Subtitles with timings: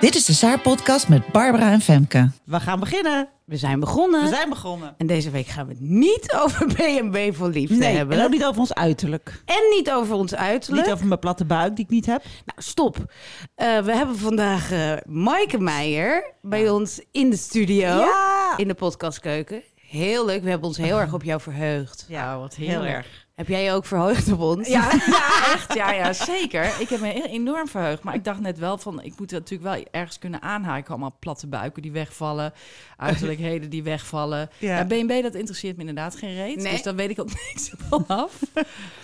[0.00, 2.30] Dit is de Saar-podcast met Barbara en Femke.
[2.44, 3.28] We gaan beginnen.
[3.44, 4.22] We zijn begonnen.
[4.22, 4.94] We zijn begonnen.
[4.98, 8.18] En deze week gaan we het niet over B&B voor liefde Nee, hebben.
[8.18, 9.42] en ook niet over ons uiterlijk.
[9.44, 10.84] En niet over ons uiterlijk.
[10.86, 12.22] Niet over mijn platte buik die ik niet heb.
[12.24, 12.96] Nou, stop.
[13.54, 17.86] Eh, we hebben vandaag eh Maaike Meijer bij ons in de studio.
[17.86, 18.54] Ja.
[18.56, 19.62] In de podcastkeuken.
[19.74, 20.42] Heel leuk.
[20.42, 22.04] We hebben ons heel erg op jou verheugd.
[22.08, 23.25] Ja, wat heel erg.
[23.36, 24.68] Heb jij je ook verheugd op ons?
[24.68, 25.74] Ja, ja, echt.
[25.74, 26.70] Ja, ja, zeker.
[26.78, 28.02] Ik heb me enorm verheugd.
[28.02, 30.88] Maar ik dacht net wel van, ik moet natuurlijk wel ergens kunnen aanhaken.
[30.90, 32.52] Allemaal platte buiken die wegvallen.
[32.96, 34.50] Uiterlijkheden die wegvallen.
[34.58, 34.84] Ja.
[34.84, 36.56] BNB, dat interesseert me inderdaad geen reet.
[36.62, 36.72] Nee.
[36.72, 38.38] Dus daar weet ik ook niks van af.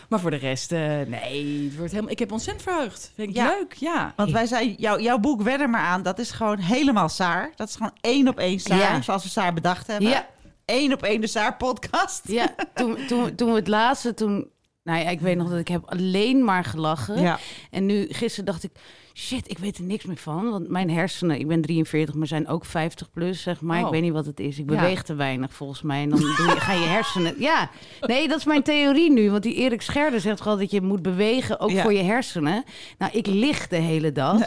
[0.08, 1.64] Maar voor de rest, eh, nee.
[1.64, 3.12] Het wordt helemaal, ik heb ontzettend verheugd.
[3.14, 3.48] Vind ik Ja.
[3.58, 4.12] leuk, ja.
[4.16, 7.50] Want wij zijn, jou, jouw boek Wen er maar aan, dat is gewoon helemaal Saar.
[7.56, 10.08] Dat is gewoon één op één Saar, zoals we Saar bedacht hebben.
[10.08, 10.26] Ja.
[10.64, 12.28] Eén op één de Saar-podcast.
[12.28, 14.50] Ja, toen, toen, toen we het laatste, toen...
[14.82, 17.20] Nou ja, ik weet nog dat ik heb alleen maar gelachen.
[17.20, 17.38] Ja.
[17.70, 18.72] En nu, gisteren dacht ik,
[19.14, 20.50] shit, ik weet er niks meer van.
[20.50, 23.78] Want mijn hersenen, ik ben 43, maar zijn ook 50 plus, zeg maar.
[23.78, 23.90] Ik Oh.
[23.90, 24.58] weet niet wat het is.
[24.58, 24.76] Ik Ja.
[24.80, 26.02] beweeg te weinig, volgens mij.
[26.02, 27.34] En dan je, ga je hersenen...
[27.38, 29.30] Ja, nee, dat is mijn theorie nu.
[29.30, 31.82] Want die Erik Scherder zegt gewoon dat je moet bewegen, ook Ja.
[31.82, 32.64] voor je hersenen.
[32.98, 34.38] Nou, ik lig de hele dag.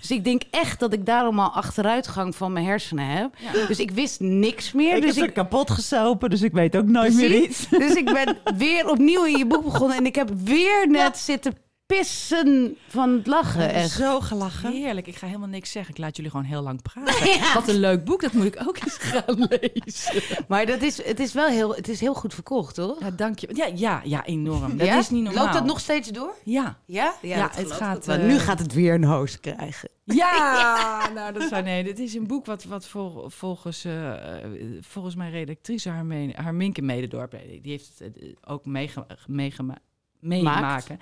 [0.00, 3.30] Dus ik denk echt dat ik daarom al achteruitgang van mijn hersenen heb.
[3.68, 4.96] Dus ik wist niks meer.
[4.96, 7.68] Ik dus heb ze kapot gesopen, dus ik weet ook nooit meer iets.
[7.68, 11.56] Dus ik ben weer opnieuw in je boek begonnen en ik heb weer net zitten
[11.96, 13.72] pissen van het lachen.
[13.72, 13.90] Echt.
[13.90, 14.72] Zo gelachen.
[14.72, 15.06] Heerlijk.
[15.06, 15.94] Ik ga helemaal niks zeggen.
[15.94, 17.40] Ik laat jullie gewoon heel lang praten.
[17.54, 18.20] Wat een leuk boek.
[18.20, 20.22] Dat moet ik ook eens gaan lezen.
[20.48, 23.00] Maar dat is, het is wel heel, het is heel goed verkocht, toch?
[23.00, 23.48] Ja, dank je.
[23.52, 24.76] Ja, ja, ja enorm.
[24.76, 24.98] Dat Ja?
[24.98, 25.42] is niet normaal.
[25.42, 26.34] Loopt dat nog steeds door?
[26.44, 26.78] Ja.
[26.86, 27.14] Ja?
[27.22, 29.88] Ja, het gaat, eh, Nu gaat het weer een host krijgen.
[30.04, 31.84] Ja, nou dat zou nee.
[31.84, 34.50] Dit is een boek wat, wat vol- volgens, eh, eh,
[34.80, 39.78] volgens mijn redactrice Harmeen, Harminke Mededorp, eh, die heeft het ook meege- meegema-
[40.22, 41.00] meemaken.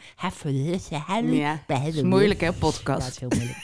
[1.36, 3.04] Ja, dat is moeilijk hè, Ja, podcast.
[3.04, 3.58] het is heel moeilijk.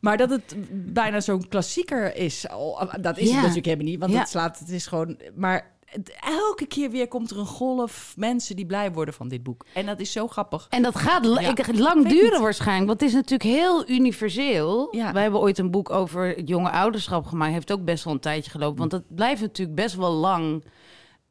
[0.00, 0.54] Maar dat het
[0.92, 3.30] bijna zo'n klassieker is, al- dat is Ja.
[3.30, 3.98] het natuurlijk helemaal niet.
[4.00, 4.18] Want Ja.
[4.18, 5.16] het slaat, het is gewoon...
[5.34, 9.42] Maar het- elke keer weer komt er een golf mensen die blij worden van dit
[9.42, 9.64] boek.
[9.74, 10.66] En dat is zo grappig.
[10.70, 11.48] En dat gaat Ja.
[11.50, 12.86] ik, lang duren waarschijnlijk.
[12.88, 14.88] Want het is natuurlijk heel universeel.
[14.96, 15.12] Ja.
[15.12, 17.52] Wij hebben ooit een boek over het jonge ouderschap gemaakt.
[17.52, 18.78] Heeft ook best wel een tijdje gelopen.
[18.78, 20.64] Want dat blijft natuurlijk best wel lang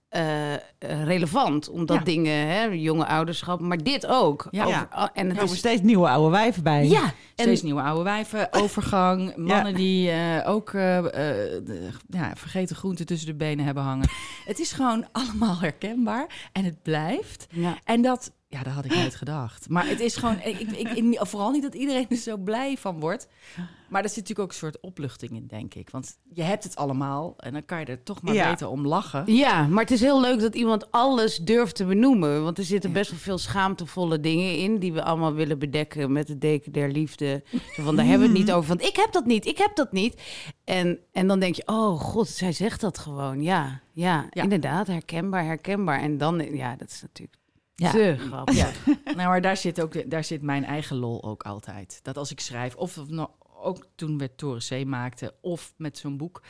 [0.09, 0.59] eh, eh,
[1.03, 1.69] relevant.
[1.69, 2.03] Omdat Ja.
[2.03, 3.59] dingen, hè, jonge ouderschap.
[3.59, 4.47] Maar dit ook.
[4.51, 4.63] Ja.
[4.65, 4.87] Over- Ja.
[4.91, 5.59] ah, en Er het komen is...
[5.59, 6.87] steeds nieuwe oude wijven bij.
[6.87, 13.05] Ja, en Steeds nieuwe oude wijven, overgang, mannen die eh, ook de, ja, vergeten groenten
[13.05, 14.09] tussen de benen hebben hangen.
[14.45, 17.47] het is gewoon allemaal herkenbaar en het blijft.
[17.83, 19.69] En dat, ja, dat had ik nooit gedacht.
[19.69, 22.99] Maar het is gewoon, ik, ik, ik- vooral niet dat iedereen er zo blij van
[22.99, 23.27] wordt.
[23.89, 25.89] Maar er zit natuurlijk ook een soort opluchting in, denk ik.
[25.89, 28.49] Want je hebt het allemaal en dan kan je er toch maar Ja.
[28.49, 29.23] beter om lachen.
[29.35, 32.43] Ja, maar het is heel leuk dat iemand alles durft te benoemen.
[32.43, 34.79] Want er zitten best wel veel schaamtevolle dingen in...
[34.79, 37.43] die we allemaal willen bedekken met het deken der liefde.
[37.75, 38.67] Zo van, daar hebben we het niet over.
[38.67, 40.21] Want ik heb dat niet, ik heb dat niet.
[40.63, 43.41] En, en dan denk je, oh god, zij zegt dat gewoon.
[43.41, 44.43] Ja, ja, Ja.
[44.43, 45.99] inderdaad, herkenbaar, herkenbaar.
[45.99, 47.37] En dan, ja, dat is natuurlijk
[47.79, 47.91] Ja.
[47.91, 48.55] te grappig.
[48.55, 48.69] Ja,
[49.05, 51.99] nou, maar daar zit, ook, daar zit mijn eigen lol ook altijd.
[52.03, 53.29] Dat als ik schrijf, of, of nou,
[53.61, 56.41] ook toen we Toren C maakten, of met zo'n boek,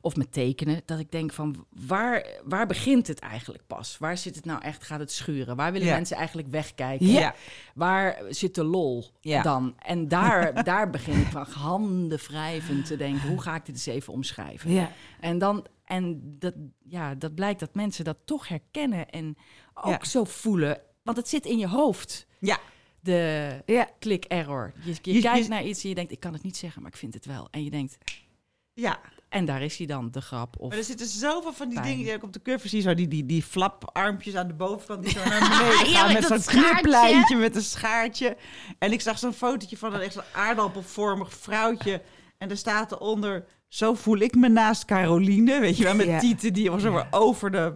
[0.00, 3.98] of met tekenen, dat ik denk van, waar, waar begint het eigenlijk pas?
[3.98, 5.56] Waar zit het nou echt, gaat het schuren?
[5.56, 5.94] Waar willen Ja.
[5.94, 7.06] mensen eigenlijk wegkijken?
[7.06, 7.34] Ja.
[7.74, 9.42] Waar zit de lol Ja.
[9.42, 9.74] dan?
[9.78, 13.86] En daar, daar begin ik van handen wrijvend te denken, hoe ga ik dit eens
[13.86, 14.70] even omschrijven?
[14.70, 14.92] Ja.
[15.20, 16.54] En dan, en dat,
[16.88, 19.36] ja, dat blijkt dat mensen dat toch herkennen en
[19.84, 20.08] ook Ja.
[20.08, 20.80] zo voelen.
[21.02, 22.58] Want het zit in je hoofd, Ja.
[23.00, 23.88] de Ja.
[23.98, 24.72] click error.
[24.84, 26.82] Je, je, Je- kijkt je- naar iets en je denkt, ik kan het niet zeggen,
[26.82, 27.48] maar ik vind het wel.
[27.50, 27.98] En je denkt,
[28.74, 29.00] Ja.
[29.28, 30.54] en daar is hij dan, de grap.
[30.58, 31.90] Of, Maar er zitten zoveel van die Pijn.
[31.90, 32.80] dingen die ik op de cover zie.
[32.80, 36.12] Zo die, die, die flaparmpjes aan de bovenkant die zo naar beneden Ja, gaan.
[36.12, 38.36] met met dat zo'n kniplijntje met een schaartje.
[38.78, 42.02] En ik zag zo'n fotootje van een echt zo'n aardappelvormig vrouwtje.
[42.38, 45.60] En er staat eronder, zo voel ik me naast Caroline.
[45.60, 46.18] Weet je wel, met Ja.
[46.18, 47.74] tieten die maar over de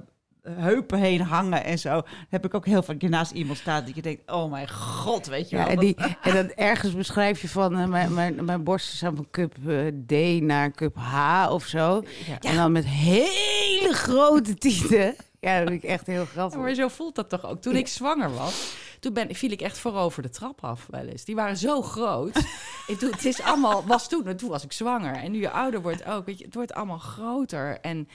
[0.50, 2.02] heupen heen hangen en zo.
[2.28, 5.50] Heb ik ook heel vaak naast iemand staan die je denkt, oh mijn god, weet
[5.50, 5.72] je Ja, wel.
[5.72, 9.26] en, die, en dan ergens beschrijf je van eh, mijn, mijn, mijn borsten zijn van
[9.30, 12.02] cup eh, D naar cup H of zo.
[12.26, 12.38] Ja.
[12.40, 15.14] En dan met hele grote tieten.
[15.40, 16.58] Ja, dat vind ik echt heel Ja, grappig.
[16.58, 17.60] maar zo voelt dat toch ook.
[17.60, 21.24] Toen ik zwanger was, Toen ben, viel ik echt voorover de trap af wel eens.
[21.24, 22.36] Die waren zo groot.
[22.86, 25.14] ik doe, het is allemaal, was toen, en toen was ik zwanger.
[25.14, 27.78] En nu je ouder wordt ook, weet je, het wordt allemaal groter.
[27.80, 28.08] En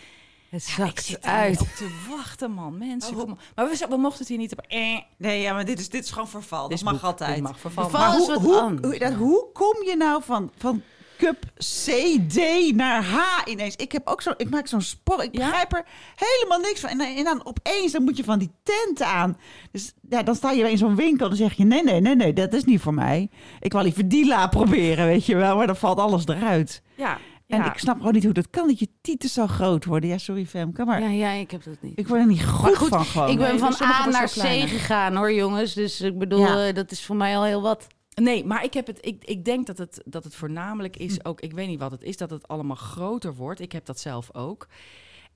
[0.49, 1.61] Het ja, ik zakt zit er uit.
[1.61, 2.77] op te wachten, man.
[2.77, 3.39] Mensen, kom op.
[3.55, 4.61] Maar we, we mochten het hier niet op...
[4.67, 6.67] Eh, Nee, ja, maar dit is, dit is gewoon verval.
[6.67, 7.33] dit Dat mag boek, altijd.
[7.33, 7.89] dit mag verval.
[7.89, 10.81] Verval Maar hoe- hoe, dat, hoe kom je nou van, van
[11.17, 11.91] cup C,
[12.27, 12.37] D
[12.75, 13.75] naar H ineens?
[13.75, 15.23] Ik heb ook zo, ik maak zo'n sport.
[15.23, 15.45] Ik Ja?
[15.45, 15.85] begrijp er
[16.15, 16.89] helemaal niks van.
[16.89, 19.37] En, dan- en dan opeens dan moet je van die tent aan.
[19.71, 21.27] Dus ja, dan sta je in zo'n winkel.
[21.27, 23.29] Dan zeg je: nee, nee, nee, nee, dat is niet voor mij.
[23.59, 25.55] Ik wil liever die la proberen, weet je wel.
[25.55, 26.81] Maar dan valt alles eruit.
[26.95, 27.17] ja,
[27.49, 27.71] En ja.
[27.73, 30.09] ik snap gewoon niet hoe dat kan dat je tieten zo groot worden.
[30.09, 31.99] Ja, sorry Femke, maar Ja, ja, ik heb dat niet.
[31.99, 33.29] ik word er niet goed, van gewoon.
[33.29, 34.67] ik ben Nee, van A naar kleiner.
[34.67, 35.73] C gegaan hoor, jongens.
[35.73, 36.67] Dus ik bedoel, Ja.
[36.67, 37.87] eh, dat is voor mij al heel wat.
[38.15, 41.41] Nee, maar ik, heb het, ik, ik denk dat het, dat het voornamelijk is ook...
[41.41, 43.59] Ik weet niet wat het is, dat het allemaal groter wordt.
[43.59, 44.67] Ik heb dat zelf ook.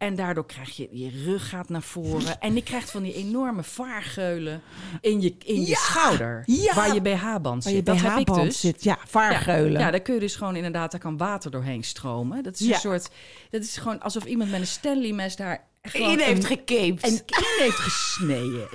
[0.04, 0.88] En daardoor krijg je...
[0.92, 2.40] Je rug gaat naar voren.
[2.42, 4.62] En je krijgt van die enorme vaargeulen
[5.02, 6.44] in je, in je Ja, schouder.
[6.46, 6.74] ja.
[6.76, 7.86] Waar je BH-band Waar zit.
[7.88, 8.60] je heb ik BH-band dus.
[8.60, 8.84] zit.
[8.84, 9.82] Ja, vaargeulen.
[9.82, 10.92] Ja, daar kun je dus gewoon inderdaad...
[10.92, 12.44] Daar kan water doorheen stromen.
[12.44, 13.10] Dat is een soort...
[13.50, 15.68] Dat is gewoon alsof iemand met een Stanley-mes daar...
[15.94, 17.02] Iedereen heeft gekaped.
[17.04, 17.24] en in
[17.60, 18.68] heeft gesneden.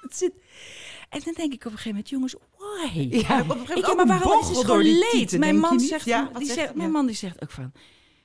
[0.00, 0.32] Het zit...
[1.08, 3.08] En dan denk ik op een gegeven moment, jongens, why?
[3.28, 4.40] Ja, op een gegeven moment Ik, maar een waarom?
[4.48, 5.38] Het is door die leed.
[5.38, 7.72] Mijn je man, zegt, Ja, die zegt- mijn man die zegt ook van...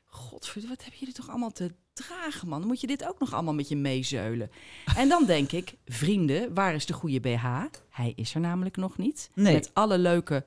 [0.05, 1.71] Godverdomme, wat hebben jullie toch allemaal te
[2.05, 2.59] dragen, man?
[2.59, 4.51] Dan moet je dit ook nog allemaal met je meezeulen.
[4.95, 7.45] En dan denk ik, vrienden, waar is de goede BH?
[7.89, 9.29] Hij is er namelijk nog niet.
[9.33, 9.53] Nee.
[9.53, 10.45] Met alle leuke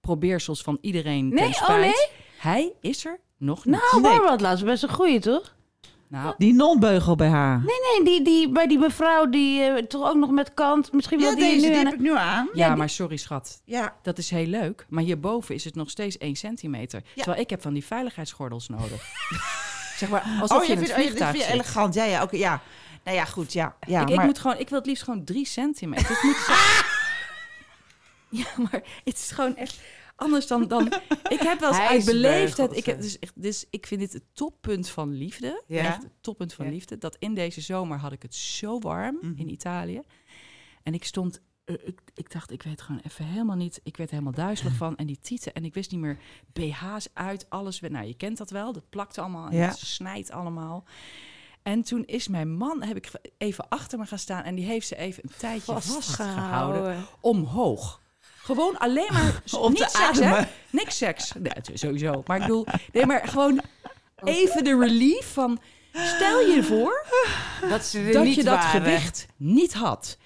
[0.00, 1.80] probeersels van iedereen Nee, ten oh spijt.
[1.80, 2.06] nee?
[2.38, 3.74] Hij is er nog niet.
[3.74, 4.12] Nou, Nee.
[4.18, 5.54] maar wat laatst best een goeie, toch?
[6.08, 7.58] Nou, Die non-beugel bij haar.
[7.58, 10.92] Nee, nee, die, die, bij die mevrouw die eh, toch ook nog met kant.
[10.92, 12.48] Misschien wel Ja, die deze nu die aan- heb ik nu aan.
[12.52, 13.62] ja, maar sorry schat.
[13.64, 17.02] Ja, Dat is heel leuk, maar hierboven is het nog steeds 1 centimeter.
[17.14, 19.02] Terwijl ik heb van die veiligheidsgordels nodig.
[19.96, 21.94] zeg maar, alsof oh, je in vindt- het oh, vind je elegant.
[21.94, 22.62] Ja, ja, oké, ja.
[23.04, 23.76] Nou ja, goed, ja.
[23.86, 26.08] ja ik, ik, maar, moet gewoon, ik wil het liefst gewoon 3 centimeter.
[26.08, 26.52] Het moet zo-
[28.42, 29.80] ja, maar het is gewoon echt
[30.16, 30.68] anders dan...
[30.68, 30.86] dan
[31.28, 32.76] ik heb wel eens uit beleefdheid...
[32.76, 35.62] Ik, heb dus, echt- dus ik vind dit het toppunt van liefde.
[35.66, 35.82] Ja.
[35.84, 36.70] Echt het toppunt van Ja.
[36.70, 36.98] liefde.
[36.98, 39.32] Dat in deze zomer had ik het zo warm Mhm.
[39.40, 40.02] in Italië.
[40.82, 41.40] En ik stond...
[41.66, 43.80] eh, ik, ik dacht, ik weet gewoon even helemaal niet...
[43.82, 44.96] Ik werd er helemaal duizelig van.
[44.96, 45.54] En die tieten.
[45.54, 46.18] En ik wist niet meer
[46.52, 47.80] BH's uit, alles.
[47.80, 48.72] Nou, je kent dat wel.
[48.72, 49.68] Dat plakt allemaal en Ja.
[49.68, 50.84] het snijdt allemaal.
[51.62, 54.42] En toen is mijn man, heb ik even achter me gaan staan...
[54.42, 57.06] en die heeft ze even een tijdje vastgehouden.
[57.20, 58.00] Omhoog.
[58.36, 59.42] Gewoon alleen maar...
[59.60, 60.42] Om niet te seks, hè?
[60.70, 61.32] Niks seks.
[61.38, 62.22] Nee, sowieso.
[62.26, 62.66] Maar ik bedoel...
[62.92, 63.60] Nee, maar gewoon
[64.24, 65.58] even de relief van...
[65.92, 67.06] Stel je voor
[67.70, 68.82] Dat ze dat je dat waren.
[68.82, 70.18] gewicht niet had.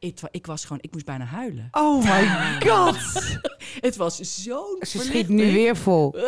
[0.00, 0.78] Ik, ik was gewoon...
[0.82, 1.68] Ik moest bijna huilen.
[1.70, 2.26] Oh my
[2.68, 2.96] god.
[3.80, 6.10] Het was zo'n Ze schiet nu weer vol.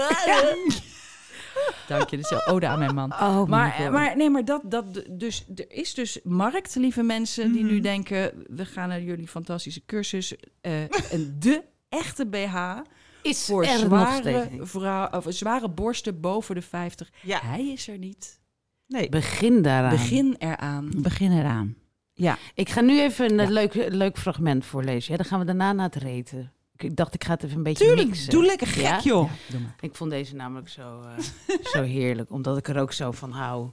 [1.89, 3.13] Dank je, dat is zo ode aan mijn man.
[3.13, 7.63] Oh, Maar, maar nee, maar dat, dat dus er is dus markt, lieve mensen, die
[7.65, 7.73] Mhm.
[7.73, 10.35] nu denken: we gaan naar jullie fantastische cursus.
[10.61, 12.79] eh, en de echte BH
[13.23, 17.11] is voor er zware, vrouw, of zware borsten boven de 50.
[17.23, 17.41] Ja.
[17.43, 18.41] Hij is er niet.
[18.87, 19.91] Nee, Begin daaraan.
[19.91, 20.91] Begin eraan.
[20.97, 21.77] begin eraan.
[22.23, 22.39] Ja.
[22.55, 25.11] Ik ga nu even een leuk, leuk fragment voorlezen.
[25.13, 26.53] Ja, dan gaan we daarna naar het reten.
[26.77, 28.31] Ik- dacht, ik ga het even een beetje Tuurlijk, mixen.
[28.31, 29.01] doe lekker gek, Ja?
[29.03, 29.31] joh.
[29.81, 33.69] Ik vond deze namelijk zo, eh, zo heerlijk, omdat ik er ook zo van hou.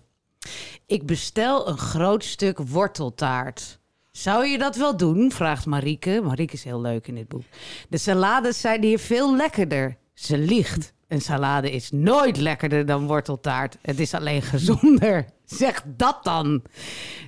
[0.85, 3.79] Ik bestel een groot stuk worteltaart.
[4.11, 5.31] Zou je dat wel doen?
[5.31, 6.21] vraagt Marieke.
[6.23, 7.43] Marieke is heel leuk in dit boek.
[7.89, 9.97] De salades zijn hier veel lekkerder.
[10.13, 10.93] Ze liegt.
[11.07, 13.77] Een salade is nooit lekkerder dan worteltaart.
[13.81, 15.25] Het is alleen gezonder.
[15.49, 16.63] Zeg dat dan.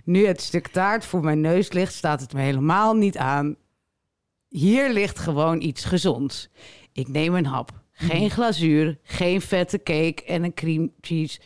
[0.03, 3.55] Nu het stuk taart voor mijn neus ligt, staat het me helemaal niet aan.
[4.47, 6.49] Hier ligt gewoon iets gezonds.
[6.93, 7.71] Ik neem een hap.
[7.91, 11.39] Geen glazuur, geen vette cake en een cream cheese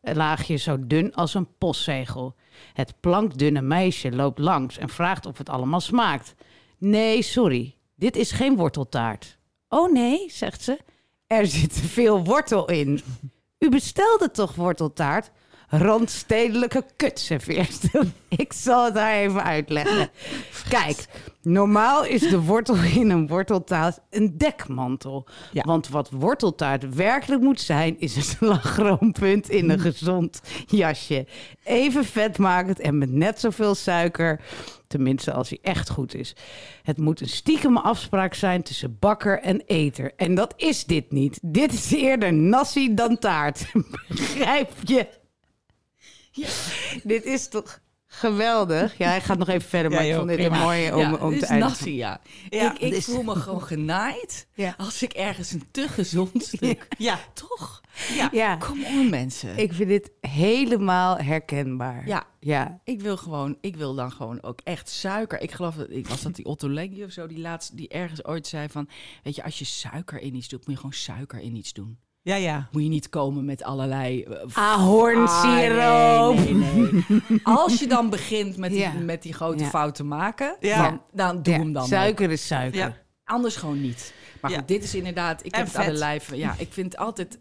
[0.00, 2.34] laagje zo dun als een postzegel.
[2.72, 6.34] Het plankdunne meisje loopt langs en vraagt of het allemaal smaakt.
[6.78, 9.38] Nee, sorry, dit is geen worteltaart.
[9.68, 10.78] Oh nee, zegt ze,
[11.26, 13.00] er zit veel wortel in.
[13.58, 15.30] U bestelde toch worteltaart?
[15.68, 18.04] Randstedelijke kutserveerster.
[18.28, 20.10] Ik zal het haar even uitleggen.
[20.68, 21.06] Kijk,
[21.42, 25.26] normaal is de wortel in een worteltaart een dekmantel.
[25.52, 25.62] Ja.
[25.62, 31.26] Want wat worteltaart werkelijk moet zijn, is een slagroompunt in een gezond jasje.
[31.64, 34.40] Even vetmakend en met net zoveel suiker.
[34.86, 36.36] Tenminste, als hij echt goed is.
[36.82, 40.12] Het moet een stiekeme afspraak zijn tussen bakker en eter.
[40.16, 41.38] En dat is dit niet.
[41.42, 43.66] Dit is eerder nasi dan taart.
[44.08, 45.24] Begrijp je?
[47.02, 48.98] Dit is toch Geweldig.
[48.98, 51.36] Ja, hij gaat nog even verder, maar Ja, ik vond dit een mooie om, te
[51.36, 51.58] is eindigen.
[51.58, 52.20] Nassi, ja.
[52.48, 56.86] Ik ik voel me gewoon genaaid als ik ergens een te gezond stuk...
[56.98, 57.18] Ja.
[57.32, 57.80] Toch?
[58.32, 59.56] Ja, Kom on, mensen.
[59.58, 62.06] ik vind dit helemaal herkenbaar.
[62.06, 62.80] Ja, Ja.
[62.84, 65.40] ik wil gewoon, ik wil dan gewoon ook echt suiker.
[65.40, 68.24] Ik geloof dat ik was dat die Otto Lengi of zo, die laatst, die ergens
[68.24, 68.88] ooit zei van,
[69.22, 71.98] weet je, als je suiker in iets doet, moet je gewoon suiker in iets doen.
[72.26, 72.68] Ja, ja.
[72.72, 76.36] Moet je niet komen met allerlei uh, Ahornsiroop.
[76.36, 77.40] Ah, nee, nee, nee.
[77.64, 78.92] Als je dan begint met die, Ja.
[78.92, 79.68] met die grote Ja.
[79.68, 80.88] fout te maken, Ja.
[80.90, 81.86] dan, dan doe hem dan.
[81.86, 83.04] Suiker is suiker.
[83.24, 84.14] Anders gewoon niet.
[84.40, 86.34] Maar goed, dit is inderdaad, ik En heb het aan de lijf.
[86.34, 87.38] Ja, ik vind altijd,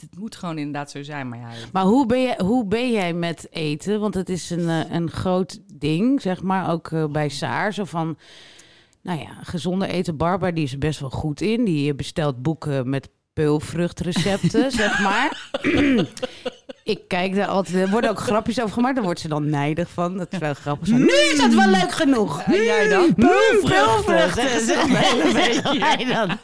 [0.00, 1.28] het moet gewoon inderdaad zo zijn.
[1.28, 4.00] Maar ja, Maar hoe ben, jij, hoe ben jij met eten?
[4.00, 7.72] Want het is een, eh, een groot ding, zeg maar, ook eh, bij Saar.
[7.74, 8.18] Zo van,
[9.02, 10.16] nou ja, gezonde eten.
[10.16, 11.64] Barbara, die is er best wel goed in.
[11.64, 15.50] Die bestelt boeken met peulvruchtrecepten, zeg maar.
[16.84, 18.94] Ik kijk daar altijd, er worden ook grapjes over gemaakt.
[18.94, 20.16] Daar wordt ze dan nijdig van.
[20.16, 20.86] Dat is wel grappig.
[20.88, 22.42] Zo, nu is het wel leuk genoeg.
[22.42, 23.14] En jij dan?
[23.14, 24.32] Peulvruchten.
[24.34, 25.42] zeggen ze dan.
[25.42, 26.38] Zeggen wij dan.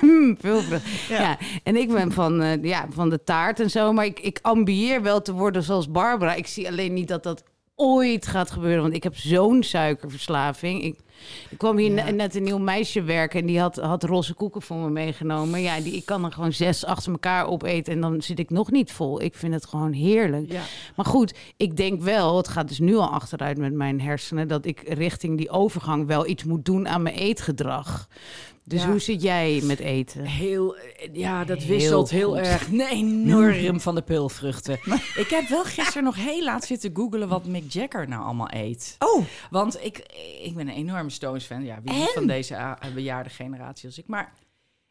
[0.00, 0.90] Mm, Peulvruchten.
[1.08, 1.38] Ja.
[1.62, 3.92] en ik ben van, eh, ja, van de taart en zo.
[3.92, 6.34] Maar ik, ik ambieer wel te worden zoals Barbara.
[6.34, 7.42] Ik zie alleen niet dat dat
[7.76, 8.82] ooit gaat gebeuren.
[8.82, 10.82] Want ik heb zo'n suikerverslaving.
[10.82, 10.98] Ik,
[11.48, 14.62] ik kwam hier ne- net een nieuw meisje werken en die had, had roze koeken
[14.62, 15.60] voor me meegenomen.
[15.60, 18.70] Ja, die, ik kan er gewoon zes achter elkaar opeten en dan zit ik nog
[18.70, 19.22] niet vol.
[19.22, 20.52] Ik vind het gewoon heerlijk.
[20.52, 20.62] Ja.
[20.96, 24.64] Maar goed, ik denk wel, het gaat dus nu al achteruit met mijn hersenen, dat
[24.64, 28.08] ik richting die overgang wel iets moet doen aan mijn eetgedrag.
[28.68, 28.88] Dus Ja.
[28.90, 30.24] hoe zit jij met eten?
[30.24, 32.38] Heel, eh, ja, dat Heel wisselt heel goed.
[32.38, 32.70] erg.
[32.70, 34.78] Nee, enorm van de peulvruchten.
[35.22, 38.96] Ik heb wel gisteren nog heel laat zitten googelen wat Mick Jagger nou allemaal eet.
[38.98, 39.98] Oh, Want ik,
[40.42, 41.64] ik ben een enorme Stones-fan.
[41.64, 44.06] Ja, wie van deze uh, bejaarde generatie als ik.
[44.06, 44.32] Maar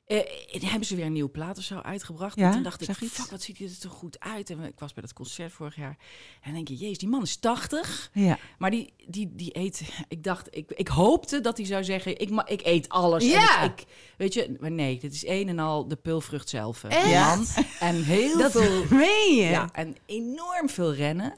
[0.05, 0.19] eh,
[0.61, 2.35] hebben ze weer een nieuwe plaat of zo uitgebracht.
[2.35, 3.13] Ja, en toen dacht ik, iets.
[3.13, 4.49] fuck, wat ziet hij er toch goed uit.
[4.49, 5.97] En ik was bij dat concert vorig jaar.
[6.41, 8.09] En denk je, jezus, die man is 80.
[8.13, 8.37] ja.
[8.57, 12.29] Maar die, die, die eet, ik dacht, ik, ik hoopte dat hij zou zeggen, ik,
[12.45, 13.23] ik eet alles.
[13.23, 13.61] En Ja.
[13.63, 16.83] ik, ik- weet je, maar nee, dit is een en al de pulvrucht zelf.
[16.83, 17.45] man.
[17.79, 19.43] En heel Dat veel, meen je?
[19.49, 21.33] ja, en enorm veel rennen.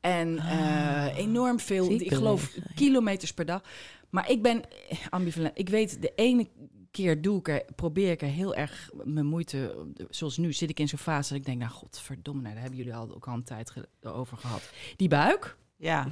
[0.00, 3.62] En eh, enorm veel, ik geloof, kilometers per dag.
[4.10, 4.62] Maar ik ben
[5.10, 5.58] ambivalent.
[5.58, 6.48] Ik weet, de ene
[6.96, 9.86] keer doe ik er, probeer ik er heel erg mijn moeite.
[10.10, 12.78] Zoals nu zit ik in zo'n fase dat ik denk, nou godverdomme, nou, daar hebben
[12.80, 13.72] jullie al ook al een tijd
[14.02, 14.70] over gehad.
[14.96, 15.56] Die buik.
[15.78, 16.08] Ja.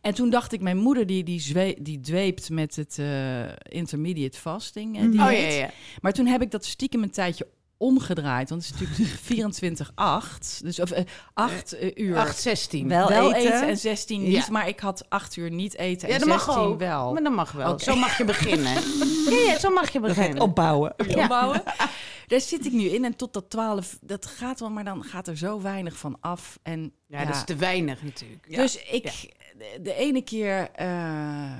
[0.00, 4.96] En toen dacht ik, mijn moeder die, die, die dweept met het eh, intermediate fasting.
[4.96, 5.10] eh, Mhm.
[5.10, 5.22] dieet.
[5.26, 5.70] Oh ja, ja.
[6.00, 7.46] Maar toen heb ik dat stiekem een tijdje
[7.84, 8.48] omgedraaid.
[8.48, 9.20] Want het is natuurlijk
[10.54, 10.60] 24-8.
[10.62, 12.88] Dus of, eh, 8 uur 8, 16.
[12.88, 13.52] Wel wel eten.
[13.52, 13.68] eten.
[13.68, 14.32] en 16 niet.
[14.32, 14.46] Ja.
[14.50, 16.78] Maar ik had 8 uur niet eten Ja, en dat mag 16 ook.
[16.78, 17.12] wel.
[17.12, 17.78] Maar dat mag wel.
[17.78, 18.72] Zo mag je beginnen.
[19.30, 20.40] ja, ja, zo mag je beginnen.
[20.42, 20.94] opbouwen.
[21.22, 21.62] opbouwen.
[22.26, 23.04] Daar zit ik nu in.
[23.04, 26.58] En tot dat 12, dat gaat wel, maar dan gaat er zo weinig van af.
[26.62, 28.46] En Ja, dat is te weinig natuurlijk.
[28.48, 28.56] Ja.
[28.56, 29.02] Dus ik,
[29.58, 31.52] de, de ene keer eh,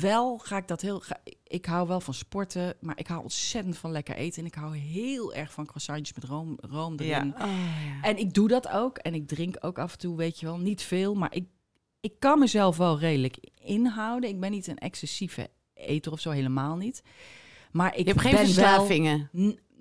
[0.00, 1.00] wel ga ik dat heel.
[1.00, 1.16] Ga,
[1.50, 4.40] ik hou wel van sporten, maar ik hou ontzettend van lekker eten.
[4.42, 7.34] En ik hou heel erg van croissantjes met room, room erin.
[7.38, 7.44] Ja.
[7.44, 7.50] Oh,
[7.86, 8.02] ja.
[8.02, 8.98] En ik doe dat ook.
[8.98, 11.14] En ik drink ook af en toe, weet je wel, niet veel.
[11.14, 11.44] Maar ik,
[12.00, 14.30] ik kan mezelf wel redelijk inhouden.
[14.30, 17.02] Ik ben niet een excessieve eter of zo, helemaal niet.
[17.70, 19.30] Maar ik Je hebt geen ben verslavingen.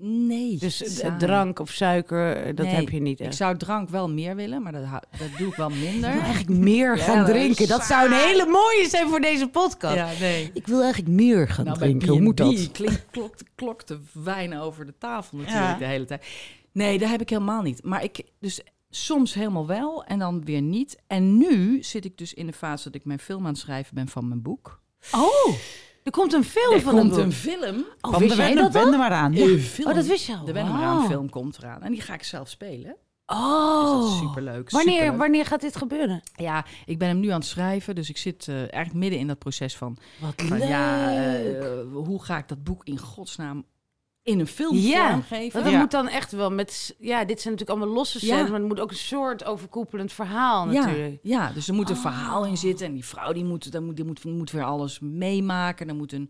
[0.02, 0.58] Nee.
[0.58, 1.18] Dus saai.
[1.18, 3.20] drank of suiker, eh, dat Nee, heb je niet.
[3.20, 3.36] Ik echt.
[3.36, 6.10] zou drank wel meer willen, maar dat, dat doe ik wel minder.
[6.16, 7.68] Ik wil eigenlijk meer Ja, gaan drinken.
[7.68, 9.96] Dat zou een hele mooie zijn voor deze podcast.
[9.96, 10.50] Ja, nee.
[10.54, 12.08] Ik wil eigenlijk meer gaan Nou, drinken.
[12.08, 12.72] Hoe moet dat?
[12.72, 15.78] Klink, klokte, klokte wijn over de tafel natuurlijk Ja.
[15.78, 16.26] de hele tijd.
[16.72, 17.84] Nee, dat heb ik helemaal niet.
[17.84, 20.98] Maar ik, dus soms helemaal wel en dan weer niet.
[21.08, 23.96] En nu zit ik dus in de fase dat ik mijn film aan het schrijven
[23.96, 24.82] ben van mijn boek.
[25.12, 25.54] Oh,
[26.10, 27.86] er komt een film er van komt een film.
[28.02, 28.74] Oh, Van wist de jij wende, dat
[29.10, 29.36] dan?
[29.36, 29.90] Een film.
[29.90, 30.46] Oh, dat wist je al.
[30.46, 31.00] De Wende maar Wauw.
[31.00, 31.82] aan film komt eraan.
[31.82, 32.96] En die ga ik zelf spelen.
[33.26, 34.70] Oh, Dus dat is superleuk.
[34.70, 35.18] Wanneer, superleuk.
[35.20, 36.22] wanneer gaat dit gebeuren?
[36.36, 37.96] Ja, ik ben hem nu aan het schrijven.
[37.96, 39.98] Dus ik zit eh, eigenlijk midden in dat proces van...
[40.20, 41.62] Wat van ja, leuk.
[41.64, 43.66] eh, hoe ga ik dat boek in godsnaam
[44.30, 45.52] in een film Ja, vormgeven?
[45.52, 45.80] Want dat Ja.
[45.80, 46.96] moet dan echt wel met...
[47.00, 48.34] Ja, dit zijn natuurlijk allemaal losse Ja.
[48.34, 51.20] scènes, maar er moet ook een soort overkoepelend verhaal natuurlijk.
[51.22, 52.02] Ja, ja, dus er moet een Oh.
[52.02, 52.86] verhaal in zitten.
[52.86, 55.88] En die vrouw die moet, dan moet, die moet, moet weer alles meemaken.
[55.88, 56.30] Dan moet een,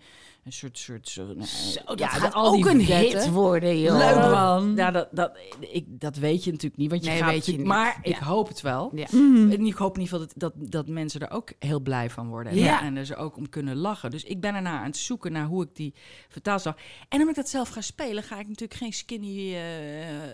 [0.50, 0.78] een soort...
[0.78, 3.98] soort zo, Zo, dat ja, gaat al ook een hit worden, joh.
[3.98, 4.74] Leuk, man.
[4.76, 6.90] Ja, dat, dat, ik, dat weet je natuurlijk niet.
[6.90, 7.66] Want je Nee, gaat weet je niet.
[7.66, 8.92] Maar ik hoop het wel.
[8.96, 9.06] Ja.
[9.12, 12.28] En ik hoop in ieder geval dat, dat, dat mensen er ook heel blij van
[12.28, 12.52] worden.
[12.52, 12.82] En, Ja.
[12.82, 14.12] en er ze ook om kunnen lachen.
[14.12, 15.94] Dus ik ben ernaar aan het zoeken naar hoe ik die
[16.30, 16.76] vertaalslag...
[17.10, 19.56] En omdat ik dat zelf ga spelen, ga ik natuurlijk geen skinny...
[19.56, 19.62] eh,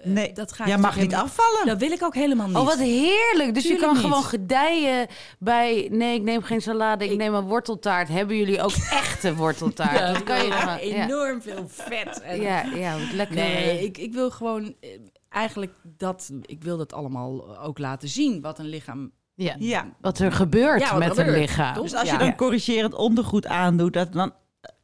[0.03, 1.65] Nee, dat ga ik jij mag niet helemaal- afvallen.
[1.65, 2.55] Dat wil ik ook helemaal niet.
[2.57, 3.53] Oh, wat heerlijk.
[3.53, 4.01] Dus je kan niet.
[4.03, 5.07] gewoon gedijen
[5.39, 5.87] bij...
[5.91, 8.07] Nee, ik neem geen salade, ik, Ik- neem een worteltaart.
[8.07, 9.99] Hebben jullie ook echte worteltaart?
[10.07, 12.21] Ja, dat kan je ja, enorm veel vet.
[12.21, 13.35] En, ja, ja wat lekker.
[13.35, 14.89] Nee, ik, ik wil gewoon eh,
[15.29, 16.31] eigenlijk dat...
[16.41, 18.41] Ik wil dat allemaal ook laten zien.
[18.41, 19.55] Wat een lichaam Ja.
[19.59, 19.95] Ja.
[20.01, 21.81] Wat er gebeurt Ja, wat met er een lichaam.
[21.81, 22.13] Dus als Ja.
[22.13, 24.33] je dan corrigerend ondergoed aandoet, dat dan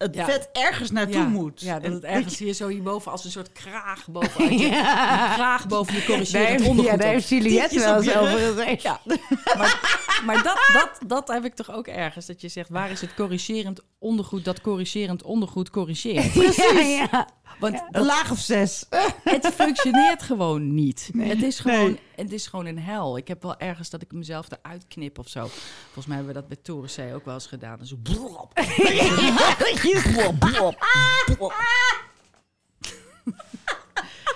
[0.02, 0.26] het Ja.
[0.26, 1.62] vet ergens naartoe ja, moet.
[1.62, 5.30] Ja, dat het ergens hier zo hierboven als een soort kraag bovenuit Ja.
[5.30, 8.82] een kraag boven je corrigerend ondergoed ja, daar heeft Juliette wel eens je over gezegd.
[8.82, 9.00] Ja,
[9.58, 12.26] maar, maar dat, dat, dat heb ik toch ook ergens.
[12.26, 16.32] Dat je zegt, waar is het corrigerend ondergoed dat corrigerend ondergoed corrigeert?
[16.42, 16.66] Precies.
[16.72, 17.28] Ja, ja.
[17.60, 18.86] Want Een laag of zes.
[19.24, 21.10] het functioneert gewoon niet.
[21.18, 22.00] Het, is gewoon, Nee.
[22.16, 23.18] het is gewoon een hel.
[23.18, 25.48] Ik heb wel ergens dat ik mezelf eruit knip of zo.
[25.84, 27.86] Volgens mij hebben we dat bij Toren C ook wel eens gedaan.
[27.86, 27.96] Zo
[30.40, 30.76] blop.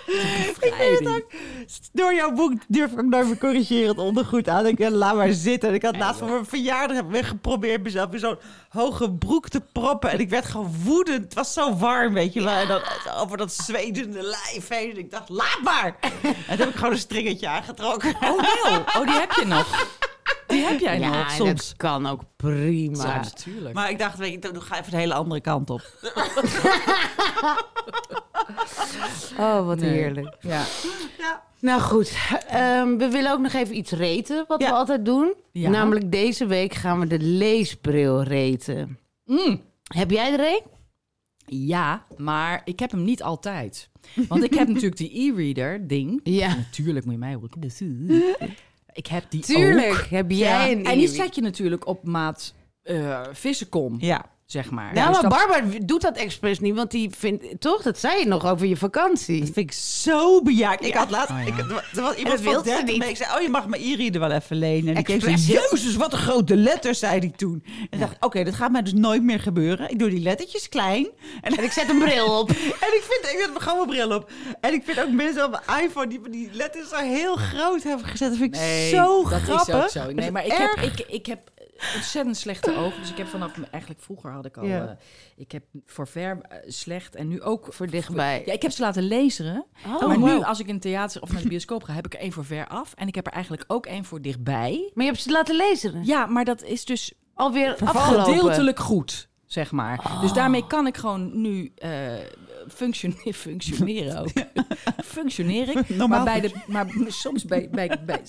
[0.06, 1.26] Bevrijding.
[1.94, 4.66] Door jouw boek durf ik ook nooit meer corrigerend ondergoed aan.
[4.66, 5.70] Ik denk, laat maar zitten.
[5.70, 8.38] En ik had laatst voor mijn verjaardag heb ik geprobeerd mezelf in zo'n
[8.70, 10.10] hoge broek te proppen.
[10.10, 11.24] En ik werd gewoon woedend.
[11.24, 12.54] Het was zo warm, weet je wel.
[12.54, 12.82] En dan
[13.18, 14.90] over dat zwedende lijf heen.
[14.92, 15.96] En ik dacht, laat maar.
[16.02, 18.16] En toen heb ik gewoon een stringetje aangetrokken.
[18.16, 18.80] Oh, wel.
[18.80, 19.88] Oh, die heb je nog.
[20.56, 21.48] Die heb jij Ja, nog soms.
[21.68, 22.96] dat kan ook prima.
[22.96, 23.76] Soms natuurlijk.
[23.76, 25.82] Maar ik dacht, weet je, dan ga even de hele andere kant op.
[29.40, 29.90] Oh, wat Nee.
[29.90, 30.36] heerlijk.
[30.42, 30.64] Ja.
[31.60, 34.68] Nou goed, ehm, we willen ook nog even iets reten, wat Ja.
[34.70, 35.34] we altijd doen.
[35.52, 35.70] Ja.
[35.70, 39.00] Namelijk deze week gaan we de leesbril reten.
[39.26, 39.62] Mm.
[39.84, 40.62] Heb jij er een?
[41.46, 43.90] Ja, maar ik heb hem niet altijd.
[44.28, 46.20] Want ik heb natuurlijk die e-reader ding.
[46.24, 46.56] Ja.
[46.56, 47.50] Natuurlijk moet je mij horen.
[48.96, 50.06] Ik heb die Tuurlijk ook.
[50.10, 50.72] heb jij Ja.
[50.78, 54.26] een En die zet je natuurlijk op maat eh vissenkom, Ja.
[54.46, 54.94] Zeg maar.
[54.94, 57.46] Nou, Dus maar dat- Barbara doet dat expres niet, want die vindt...
[57.60, 59.40] Toch, dat zei je nog over je vakantie.
[59.40, 60.86] Dat vind ik zo bejaard.
[60.86, 61.30] Ik had laatst...
[61.32, 61.46] Oh, ja.
[61.46, 61.58] ik,
[61.96, 62.98] er was iemand van wil ze 30 niet.
[62.98, 63.10] mee.
[63.10, 64.94] Ik zei, oh, je mag mijn e-reader wel even lenen.
[64.94, 65.70] En ik keek zo, Expres.
[65.72, 67.64] jezus, wat een grote letters, zei hij toen.
[67.66, 69.90] En ik dacht, oké, dat gaat mij dus nooit meer gebeuren.
[69.90, 71.08] Ik doe die lettertjes klein.
[71.42, 72.50] En, En ik zet een bril op.
[72.86, 74.32] en ik vind, ik zet mijn gewoon mijn bril op.
[74.62, 78.06] En ik vind ook mensen op mijn iPhone die die letters zo heel groot hebben
[78.08, 78.30] gezet.
[78.30, 79.68] Dat vind ik Nee, zo dat grappig.
[79.76, 80.12] is ook zo.
[80.12, 81.40] Nee, maar ik heb, ik, ik heb
[81.96, 83.02] ontzettend slechte ogen.
[83.02, 83.60] Dus ik heb vanaf...
[83.72, 84.66] Eigenlijk vroeger had ik al...
[84.66, 84.88] Ja.
[84.88, 84.96] eh,
[85.36, 87.68] ik heb voor ver eh, slecht en nu ook...
[87.74, 88.44] Voor dichtbij.
[88.46, 89.66] Ja, ik heb ze laten lezen.
[89.86, 92.14] Oh, maar nu, als ik in het theater of naar de bioscoop ga, heb ik
[92.14, 92.94] er één voor ver af.
[92.94, 94.92] En ik heb er eigenlijk ook één voor dichtbij.
[94.94, 96.06] Maar je hebt ze laten lezen.
[96.06, 98.34] Ja, maar dat is dus Alweer afgelopen.
[98.34, 100.20] gedeeltelijk goed, zeg maar.
[100.22, 101.92] Dus daarmee kan ik gewoon nu eh,
[102.68, 104.32] functioneren, functioneren ook.
[105.04, 105.90] Functioneer ik.
[105.98, 108.22] Normaal maar, bij de, maar soms bij, bij, bij,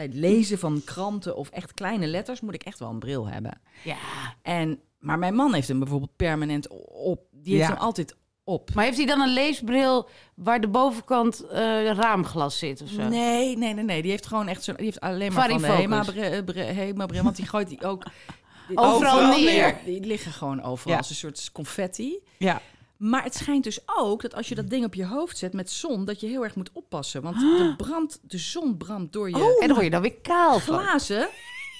[0.00, 3.26] bij het lezen van kranten of echt kleine letters moet ik echt wel een bril
[3.26, 3.60] hebben.
[3.84, 3.96] Ja.
[4.42, 7.20] En, maar mijn man heeft hem bijvoorbeeld permanent op.
[7.32, 7.74] Die heeft Ja.
[7.74, 8.74] hem altijd op.
[8.74, 11.58] Maar heeft hij dan een leesbril waar de bovenkant eh,
[11.90, 13.08] raamglas zit of zo?
[13.08, 14.02] Nee, nee, nee, nee.
[14.02, 14.72] Die heeft gewoon echt zo.
[14.72, 15.66] Die heeft alleen maar van de.
[15.66, 18.02] Hema-bril, Hema-bril, want die gooit die ook
[18.68, 19.76] die- Overal neer.
[19.84, 20.98] Die liggen gewoon overal Ja.
[20.98, 22.18] als een soort confetti.
[22.38, 22.60] Ja.
[23.00, 25.70] Maar het schijnt dus ook dat als je dat ding op je hoofd zet met
[25.70, 27.22] zon, dat je heel erg moet oppassen.
[27.22, 30.58] Want de, brand, de zon brandt door je En dan word je dan weer kaal
[30.58, 30.78] van.
[30.78, 31.28] glazen.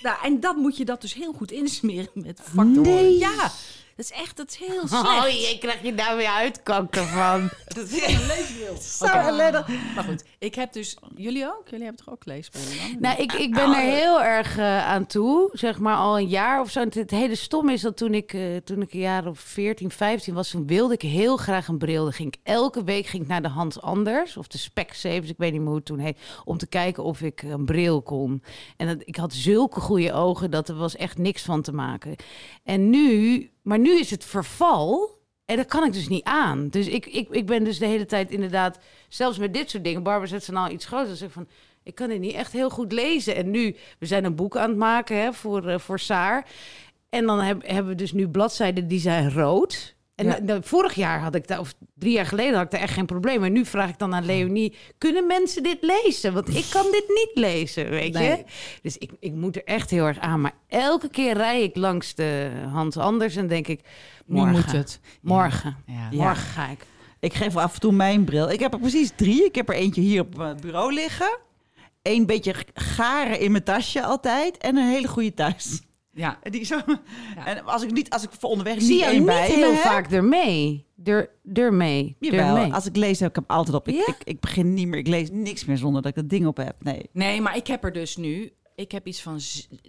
[0.03, 2.83] Nou, en dat moet je dat dus heel goed insmeren met factor.
[2.83, 3.19] Nee.
[3.19, 3.51] Ja,
[4.01, 5.09] dat is echt dat is heel slecht.
[5.21, 7.51] Oh, je krijg je daar weer uitkanker van.
[7.77, 8.77] Dat is een leesbril.
[8.77, 9.69] Zo ellendig.
[9.95, 10.97] Maar goed, ik heb dus...
[11.15, 11.63] Jullie ook?
[11.69, 13.01] Jullie hebben toch ook leesbrillen dan?
[13.01, 16.61] Nou, ik, ik ben er heel erg eh, aan toe, zeg maar al een jaar
[16.61, 16.81] of zo.
[16.81, 20.35] Het hele stom is dat toen ik, eh, toen ik een jaar of 14, 15
[20.35, 22.03] was, toen wilde ik heel graag een bril.
[22.03, 25.39] Dan ging ik elke week ging ik naar de Hans Anders of de Specsavers, ik
[25.39, 28.43] weet niet meer hoe het toen heet, om te kijken of ik een bril kon.
[28.77, 32.17] En dat, ik had zulke goede ogen dat er was echt niks van te maken.
[32.65, 35.19] En nu, maar nu is het verval.
[35.45, 36.69] En dat kan ik dus niet aan.
[36.69, 38.79] Dus ik, ik, ik ben dus de hele tijd inderdaad,
[39.09, 40.03] zelfs met dit soort dingen.
[40.03, 41.09] Barbara zet ze nou iets groter.
[41.09, 41.49] Dus ik van,
[41.83, 43.37] ik kan dit niet echt heel goed lezen.
[43.37, 46.47] En nu, we zijn een boek aan het maken hè, voor, eh, voor Saar.
[47.09, 49.95] En dan heb, hebben we dus nu bladzijden die zijn rood.
[50.27, 50.59] En Ja.
[50.63, 53.41] vorig jaar had ik daar, of drie jaar geleden had ik daar echt geen probleem.
[53.41, 56.33] Maar nu vraag ik dan aan Leonie, kunnen mensen dit lezen?
[56.33, 58.45] Want ik kan dit niet lezen, weet je?
[58.83, 60.41] Dus ik, ik moet er echt heel erg aan.
[60.41, 63.81] Maar elke keer rij ik langs de Hans Anders en denk ik,
[64.27, 65.01] nu moet het.
[65.23, 65.95] morgen, Ja.
[66.11, 66.17] Ja.
[66.25, 66.85] morgen ga ik.
[67.21, 68.51] Ik geef af en toe mijn bril.
[68.51, 69.45] Ik heb er precies drie.
[69.45, 71.39] Ik heb er eentje hier op het bureau liggen.
[72.03, 74.59] Eén beetje garen in mijn tasje altijd.
[74.59, 75.81] En een hele goede thuis.
[76.21, 76.39] Ja.
[76.43, 76.79] Die zo,
[77.45, 79.81] En als ik, niet, als ik voor onderweg zie niet één bij me heel heb,
[79.81, 80.87] vaak ermee.
[81.05, 82.17] Er, ermee.
[82.21, 82.73] Jawel, ermee.
[82.73, 83.89] als ik lees heb ik hem altijd op.
[83.89, 84.05] Ik, Ja?
[84.07, 86.57] ik, ik begin niet meer, ik lees niks meer zonder dat ik dat ding op
[86.57, 86.77] heb.
[86.83, 87.09] Nee.
[87.13, 88.53] Nee, maar ik heb er dus nu...
[88.75, 89.41] Ik heb iets van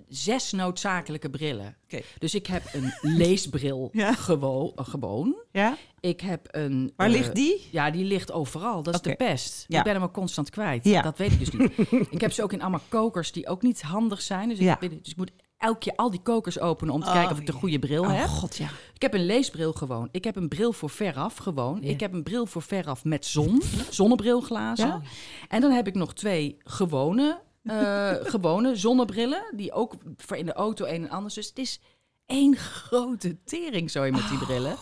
[0.10, 1.78] zes noodzakelijke brillen.
[1.84, 2.02] Oké.
[2.18, 4.14] Dus ik heb een leesbril Ja.
[4.14, 5.36] gewo- gewoon.
[5.52, 5.78] Ja?
[6.00, 6.94] Ik heb een...
[6.96, 7.68] Waar eh, ligt die?
[7.72, 8.84] Ja, die ligt overal.
[8.84, 9.66] Dat is de pest.
[9.68, 9.78] Ja.
[9.78, 10.84] Ik ben hem ook constant kwijt.
[10.86, 11.02] Ja.
[11.02, 11.72] Dat weet ik dus niet.
[12.16, 14.50] ik heb ze ook in allemaal kokers die ook niet handig zijn.
[14.50, 17.32] Dus, ik, dus ik moet elke keer al die kokers openen om te Oh, kijken
[17.32, 18.28] of ik de goede bril Oh heb.
[18.28, 18.70] god, ja.
[18.94, 20.10] Ik heb een leesbril gewoon.
[20.12, 21.84] Ik heb een bril voor veraf gewoon.
[21.84, 23.62] Ik heb een bril voor veraf met zon.
[23.90, 24.88] Zonnebrilglazen.
[24.88, 25.02] Ja.
[25.48, 29.44] En dan heb ik nog twee gewone eh, gewone zonnebrillen.
[29.56, 31.34] Die ook voor in de auto een en ander.
[31.34, 31.80] Dus het is
[32.26, 34.76] één grote tering zo met die brillen.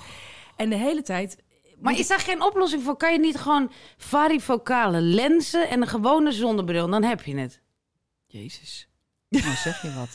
[0.56, 1.38] En de hele tijd...
[1.82, 2.98] Maar is daar geen oplossing voor?
[2.98, 6.90] Kan je niet gewoon varifocale lenzen en een gewone zonnebril?
[6.90, 7.62] Dan heb je het.
[8.28, 8.88] Jezus.
[9.30, 10.10] Nou zeg je wat.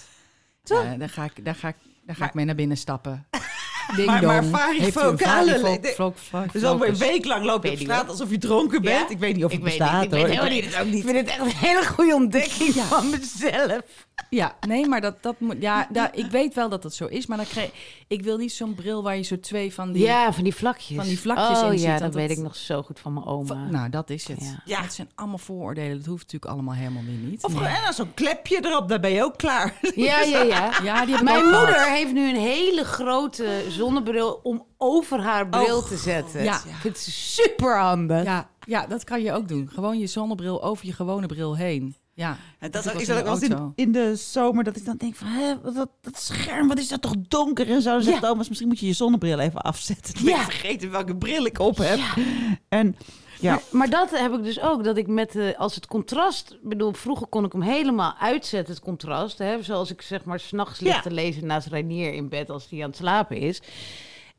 [0.65, 3.27] Ja, daar ga ik, daar ga ik, daar ga ik mee naar binnen stappen.
[3.97, 5.81] Ding Maar- maar varifocale
[6.53, 9.11] Dus al een week lang loop je op ik straat alsof je dronken bent.
[9.11, 10.29] Ik weet niet of het bestaat hoor.
[10.29, 10.95] Ik, weet het ook niet.
[10.95, 13.81] ik vind het echt een hele goede ontdekking van mezelf.
[14.31, 15.57] Ja, nee, maar dat, dat moet.
[15.61, 17.71] Ja, daar, ik weet wel dat dat zo is, maar dan krijg
[18.09, 20.03] ik wil niet zo'n bril waar je zo twee van die.
[20.03, 20.97] Ja, van die vlakjes.
[20.97, 23.13] Van die vlakjes oh, in ja, zit, dat dat weet ik nog zo goed van
[23.13, 23.67] mijn oma.
[23.71, 24.41] Nou, dat is het.
[24.41, 24.63] Ja.
[24.65, 24.83] Ja.
[24.83, 25.97] Het zijn allemaal vooroordelen.
[25.97, 27.45] Dat hoeft natuurlijk allemaal helemaal weer niet.
[27.45, 29.75] Of gewoon- zo'n klepje erop, dan ben je ook klaar.
[29.95, 30.71] ja, ja, ja.
[30.83, 35.77] Ja, die ik Mijn moeder heeft nu een hele grote zonnebril om over haar bril
[35.77, 36.43] Oh, te zetten.
[36.43, 36.55] Ja.
[36.57, 38.25] Ik vind het super handig.
[38.25, 39.71] Ja, ja, dat kan je ook doen.
[39.75, 41.95] Gewoon je zonnebril over je gewone bril heen.
[42.17, 45.61] Ja, En dat is ook de in, de zomer dat ik dan denk van, hè,
[45.63, 47.91] wat, dat, dat scherm, wat is dat toch donker en zo.
[47.91, 48.29] Dan zegt Ja.
[48.29, 50.15] Thomas, misschien moet je je zonnebril even afzetten.
[50.15, 50.45] Dan ben ik Ja.
[50.45, 51.99] vergeten welke bril ik op heb.
[52.69, 52.97] En
[53.41, 54.85] ja, Maar, maar dat heb ik dus ook.
[54.85, 56.57] Dat ik met eh, als het contrast.
[56.63, 59.39] bedoel, vroeger kon ik hem helemaal uitzetten, het contrast.
[59.39, 61.01] Hè, zoals ik zeg maar s'nachts lig Ja.
[61.01, 63.61] te lezen naast Reinier in bed als hij aan het slapen is.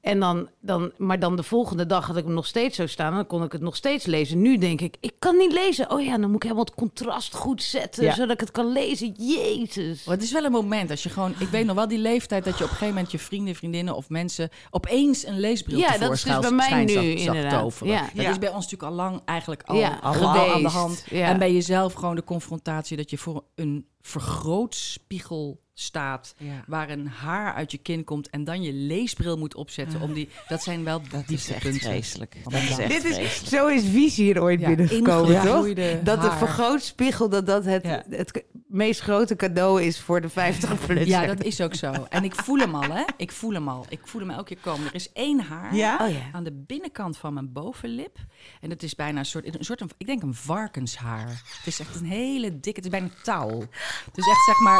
[0.06, 3.14] En dan, dan, maar dan de volgende dag had ik hem nog steeds zo staan.
[3.14, 4.42] Dan kon ik het nog steeds lezen.
[4.42, 5.92] Nu denk ik, ik kan niet lezen.
[5.92, 8.04] Oh ja, dan moet ik helemaal het contrast goed zetten.
[8.04, 8.14] Ja.
[8.14, 9.12] Zodat ik het kan lezen.
[9.18, 10.04] Jezus.
[10.04, 11.34] Maar het is wel een moment als je gewoon...
[11.40, 13.96] Ik weet nog wel die leeftijd dat je op een gegeven moment je vrienden, vriendinnen
[13.96, 17.80] of mensen opeens een leesbril Ja, dat is dus bij mij nu zag- inderdaad.
[17.84, 18.02] Ja.
[18.14, 18.30] Dat Ja.
[18.30, 21.06] is bij ons natuurlijk al lang eigenlijk al, Ja, al aan de hand.
[21.10, 21.28] Ja.
[21.28, 26.36] En bij jezelf gewoon de confrontatie dat je voor een vergrootspiegel staat...
[26.38, 26.64] Ja.
[26.68, 30.02] waar een haar uit je kin komt en dan je leesbril moet opzetten.
[30.02, 32.38] Om die, dat zijn wel vreselijk.
[32.44, 35.74] Dat is echt Dit is, zo is Visie hier ooit Ja, binnengekomen, toch?
[36.04, 38.04] Dat de vergrootspiegel dat dat het, Ja.
[38.10, 41.08] het meest grote cadeau is voor de 50 plus.
[41.08, 41.92] Ja, dat is ook zo.
[42.10, 43.04] En ik voel hem al, hè?
[43.18, 43.86] Ik voel hem al.
[43.90, 44.88] Ik voel hem elke keer komen.
[44.88, 45.98] Er is één haar Ja?
[46.02, 46.20] Oh ja.
[46.32, 48.18] aan de binnenkant van mijn bovenlip.
[48.62, 51.28] En het is bijna een soort, een soort, ik denk een varkenshaar.
[51.30, 53.60] Het is echt een hele dikke, het is bijna touw.
[54.06, 54.80] Het is echt, zeg maar,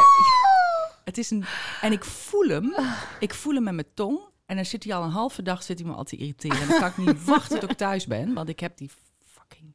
[1.06, 1.44] het is een,
[1.80, 2.74] en ik voel hem,
[3.20, 4.18] ik voel hem met mijn tong.
[4.46, 6.60] En dan zit hij al een halve dag, zit hij me al te irriteren.
[6.60, 8.90] En dan kan ik niet wachten tot ik thuis ben, want ik heb die
[9.24, 9.74] fucking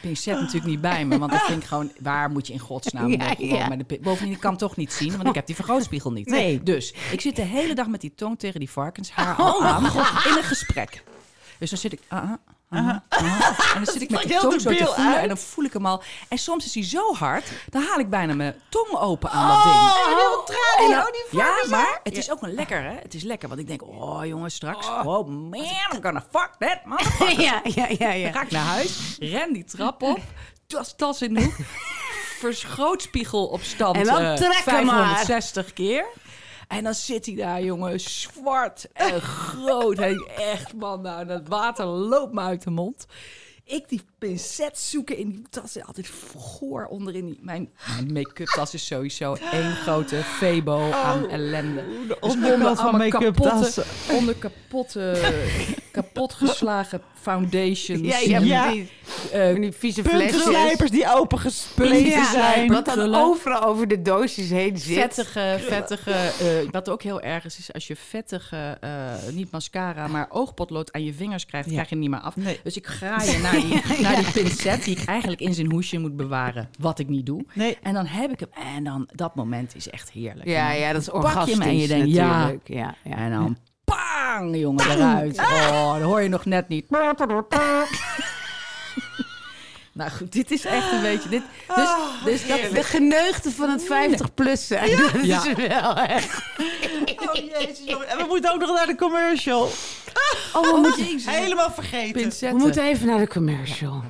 [0.00, 1.18] pincet natuurlijk niet bij me.
[1.18, 3.68] Want ik denk gewoon, waar moet je in godsnaam Ja, ja.
[3.68, 6.26] met de Bovendien, ik kan hem toch niet zien, want ik heb die vergrootspiegel niet.
[6.26, 6.62] Nee.
[6.62, 10.36] Dus ik zit de hele dag met die tong tegen die varkenshaar al aan in
[10.36, 11.04] een gesprek.
[11.58, 12.00] Dus dan zit ik...
[12.08, 12.32] ah, ah,
[12.78, 13.02] en
[13.74, 15.22] dan zit ik met heel tong zo te voelen uit.
[15.22, 16.02] en dan voel ik hem al.
[16.28, 19.62] En soms is hij zo hard, dan haal ik bijna mijn tong open aan dat
[19.62, 19.74] ding.
[20.78, 22.94] En dan- ja, maar het is ook een lekker, hè?
[23.02, 25.54] Het is lekker, want ik denk, oh jongens, straks, oh man,
[25.92, 27.40] I'm gonna fuck that motherfucker.
[27.48, 28.24] ja, ja, ja, ja.
[28.24, 30.18] Dan ga ik naar huis, ren die trap op,
[30.66, 31.54] tas, tas in de hoek,
[32.38, 35.04] verschrootspiegel op stand En dan eh, trek hem maar.
[35.16, 36.04] 560 keer.
[36.68, 39.96] En dan zit hij daar, jongen, zwart en groot.
[39.96, 43.06] Hij echt, man, nou, dat water loopt me uit de mond.
[43.64, 45.82] Ik die pincet zoeken in die tas.
[45.86, 47.26] Altijd goor onderin.
[47.26, 51.84] Die, mijn mijn make-up tas is sowieso één grote febo aan ellende.
[52.08, 53.84] Dus onderkant van make-up tassen.
[54.10, 55.32] Onder kapotte,
[55.92, 58.00] kapotgeslagen foundations.
[58.00, 58.64] Ja, ja, Ja.
[58.66, 58.88] precies.
[59.32, 60.90] Eh, Van die vieze flesjes.
[60.90, 62.68] Die opengespleten Ja, zijn.
[62.72, 64.94] Wat dan overal over de doosjes heen zit.
[64.98, 68.90] Vettige, vettige, eh, wat ook heel erg is, is als je vettige, eh,
[69.32, 71.72] niet mascara, maar oogpotlood aan je vingers krijgt, Ja.
[71.74, 72.36] krijg je niet meer af.
[72.36, 72.60] Nee.
[72.62, 75.98] Dus ik ga je naar die, naar die pincet die ik eigenlijk in zijn hoesje
[75.98, 77.44] moet bewaren, wat ik niet doe.
[77.54, 77.78] Nee.
[77.82, 80.48] En dan heb ik hem, en dan, dat moment is echt heerlijk.
[80.48, 82.48] Ja, En dan ja, dat is pak je orgastisch hem en je denkt, ja.
[82.64, 83.16] Ja, ja.
[83.16, 85.38] En dan, pang, jongen, eruit.
[85.38, 86.86] Oh, dat hoor je nog net niet.
[89.92, 91.28] Nou goed, dit is echt een beetje...
[91.28, 91.42] Dit,
[91.76, 91.88] dus,
[92.24, 94.90] dus dat, De geneugde van het 50-plus zijn.
[94.96, 95.46] Dat Ja.
[95.46, 96.42] is wel echt.
[97.42, 97.86] Oh jezus.
[97.86, 99.62] En we moeten ook nog naar de commercial.
[100.54, 102.52] Oh, we, moeten, Helemaal vergeten.
[102.52, 104.02] we moeten even naar de commercial.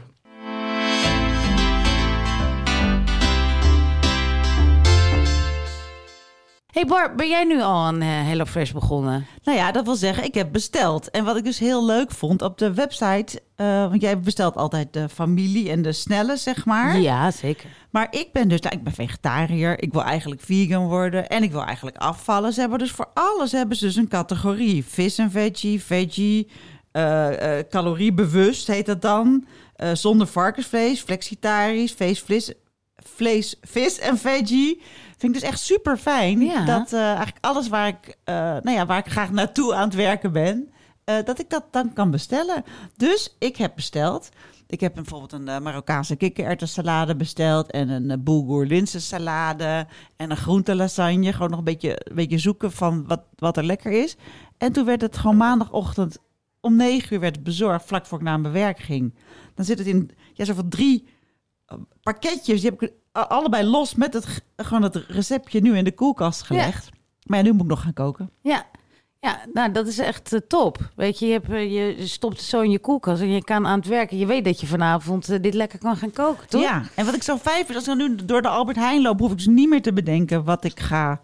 [6.79, 9.27] Hey Bar, ben jij nu al aan eh, HelloFresh begonnen?
[9.43, 11.11] Nou ja, dat wil zeggen, ik heb besteld.
[11.11, 13.43] En wat ik dus heel leuk vond op de website...
[13.55, 17.01] eh, want jij bestelt altijd de familie en de snelle, zeg maar.
[17.01, 17.71] Ja, zeker.
[17.91, 19.83] Maar ik ben dus, nou, ik ben vegetariër.
[19.83, 22.53] Ik wil eigenlijk vegan worden en ik wil eigenlijk afvallen.
[22.53, 24.85] Ze hebben dus voor alles hebben ze dus een categorie.
[24.85, 26.49] Vis en veggie, veggie,
[26.93, 29.47] eh, caloriebewust heet dat dan.
[29.93, 32.53] Zonder varkensvlees, flexitarisch, vlees, vlees,
[32.97, 34.83] vlees, vis en veggie.
[35.19, 36.41] Vind ik dus echt super fijn.
[36.41, 36.65] Ja.
[36.65, 39.95] Dat eh, eigenlijk alles waar ik, eh, nou ja, waar ik graag naartoe aan het
[39.95, 40.71] werken ben...
[41.05, 42.65] eh, dat ik dat dan kan bestellen.
[42.97, 44.29] Dus ik heb besteld.
[44.67, 51.33] Ik heb bijvoorbeeld een Marokkaanse kikkererwtensalade besteld en een bulgur linzensalade en een groentelasagne.
[51.33, 54.17] Gewoon nog een beetje, een beetje zoeken van wat, wat er lekker is.
[54.59, 56.19] En toen werd het gewoon maandagochtend
[56.61, 59.15] om negen uur werd het bezorgd, vlak voor ik naar mijn werk ging.
[59.55, 61.07] Dan zit het in ja, zo van drie
[62.03, 62.61] pakketjes.
[62.61, 66.91] Die heb ik allebei los met het, gewoon het receptje nu in de koelkast gelegd.
[67.23, 68.31] Maar ja, nu moet ik nog gaan koken.
[68.43, 68.67] Ja.
[69.21, 70.79] Ja, nou, dat is echt eh, top.
[70.97, 73.67] Weet je, je, hebt, eh, je stopt het zo in je koelkast en je kan
[73.67, 74.19] aan het werken.
[74.19, 76.61] Je weet dat je vanavond eh, dit lekker kan gaan koken, toch?
[76.61, 79.19] Ja, en wat ik zo fijn vind, als ik nu door de Albert Heijn loop,
[79.19, 81.21] hoef ik dus niet meer te bedenken wat ik ga,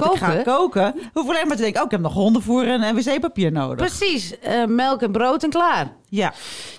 [0.00, 0.44] wat ik ga Koken?
[0.44, 0.94] koken.
[0.96, 3.76] Ik alleen maar te denken, oh, ik heb nog hondenvoer en wc-papier nodig.
[3.76, 5.96] Precies, eh, melk en brood en klaar.
[6.10, 6.32] Ja,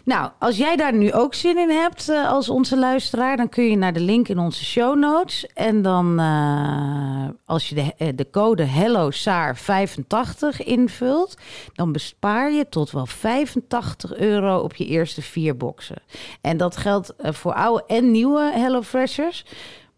[0.04, 3.64] Nou, als jij daar nu ook zin in hebt eh, als onze luisteraar, dan kun
[3.64, 5.46] je naar de link in onze show notes.
[5.54, 11.38] En dan, eh, als je de, de code HelloSaar85 invult,
[11.74, 16.02] dan bespaar je tot wel 85 euro op je eerste vier boxen.
[16.42, 19.46] En dat geldt voor oude en nieuwe HelloFreshers.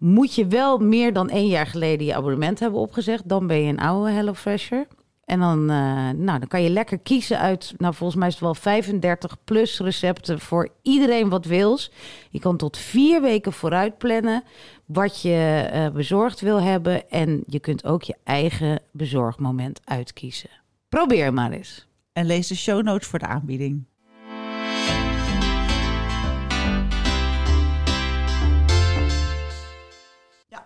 [0.01, 3.69] Moet je wel meer dan één jaar geleden je abonnement hebben opgezegd, dan ben je
[3.69, 4.87] een oude HelloFresher.
[5.25, 8.43] En dan, eh, nou, dan kan je lekker kiezen uit, nou volgens mij is het
[8.43, 11.91] wel 35 plus recepten voor iedereen wat wils.
[12.29, 14.43] Je kan tot vier weken vooruit plannen
[14.85, 17.09] wat je eh, bezorgd wil hebben.
[17.09, 20.49] En je kunt ook je eigen bezorgmoment uitkiezen.
[20.89, 21.87] Probeer maar eens.
[22.13, 23.85] en lees de show notes voor de aanbieding.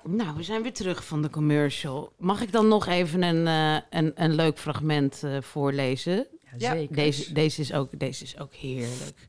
[0.08, 2.14] Nou, we zijn weer terug van de commercial.
[2.18, 6.28] Mag ik dan nog even een, eh, een, een leuk fragment eh, voorlezen?
[6.58, 6.96] Ja, zeker.
[6.96, 9.28] Deze, deze, is ook, deze is ook heerlijk.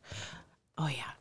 [0.74, 1.14] Oh ja.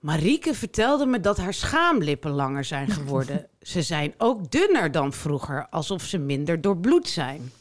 [0.00, 3.48] Marieke vertelde me dat haar schaamlippen langer zijn geworden.
[3.62, 7.52] ze zijn ook dunner dan vroeger, alsof ze minder doorbloed zijn.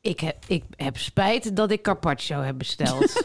[0.00, 3.12] Ik heb, ik heb spijt dat ik carpaccio heb besteld.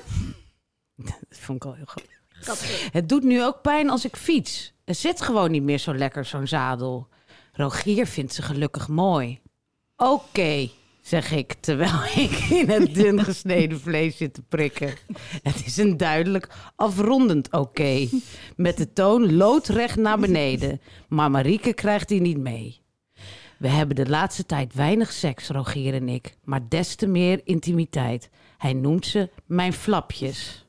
[0.95, 2.91] dat vond ik al heel grappig.
[2.91, 4.73] Het doet nu ook pijn als ik fiets.
[4.87, 7.07] Het zit gewoon niet meer zo lekker, zo'n zadel.
[7.51, 9.39] Rogier vindt ze gelukkig mooi.
[9.97, 10.69] Oké,
[11.01, 14.93] zeg ik, terwijl ik in het dun gesneden vlees zit te prikken.
[15.41, 18.07] Het is een duidelijk afrondend oké.
[18.55, 20.81] Met de toon loodrecht naar beneden.
[21.07, 22.81] Maar Marieke krijgt die niet mee.
[23.57, 26.37] We hebben de laatste tijd weinig seks, Rogier en ik.
[26.43, 28.29] Maar des te meer intimiteit.
[28.57, 30.66] Hij noemt ze mijn flapjes.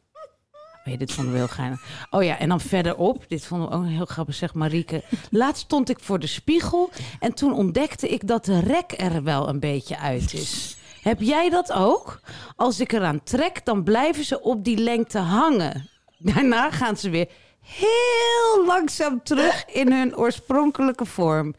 [0.89, 1.81] Ja, dit vonden we heel geinig.
[2.11, 5.03] Oh ja, en dan verderop, dit vonden we ook heel grappig, zegt Marieke.
[5.31, 9.49] Laatst stond ik voor de spiegel en toen ontdekte ik dat de rek er wel
[9.49, 10.77] een beetje uit is.
[11.03, 12.21] Heb jij dat ook?
[12.57, 15.89] Als ik eraan trek, dan blijven ze op die lengte hangen.
[16.19, 17.29] Daarna gaan ze weer
[17.61, 21.55] heel langzaam terug in hun oorspronkelijke vorm.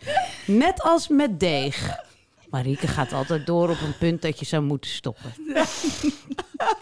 [0.46, 2.08] Net als met deeg.
[2.50, 5.34] Marieke gaat altijd door op een punt dat je zou moeten stoppen.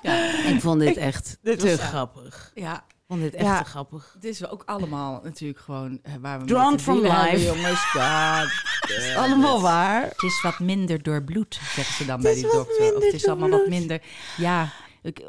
[0.02, 2.52] Ja, ik vond dit echt dit te was- grappig.
[2.56, 3.58] Ja, Ik vond dit echt Ja.
[3.64, 4.12] te grappig.
[4.14, 7.54] het is ook allemaal natuurlijk gewoon eh, waar we Drunk from dealen hebben, life.
[7.54, 7.80] jongens.
[7.92, 8.50] God
[8.98, 10.04] damn Allemaal waar.
[10.04, 12.96] Het is wat minder doorbloed, zeggen ze dan bij die dokter.
[12.96, 14.02] Of het is allemaal wat minder.
[14.38, 14.70] Ja,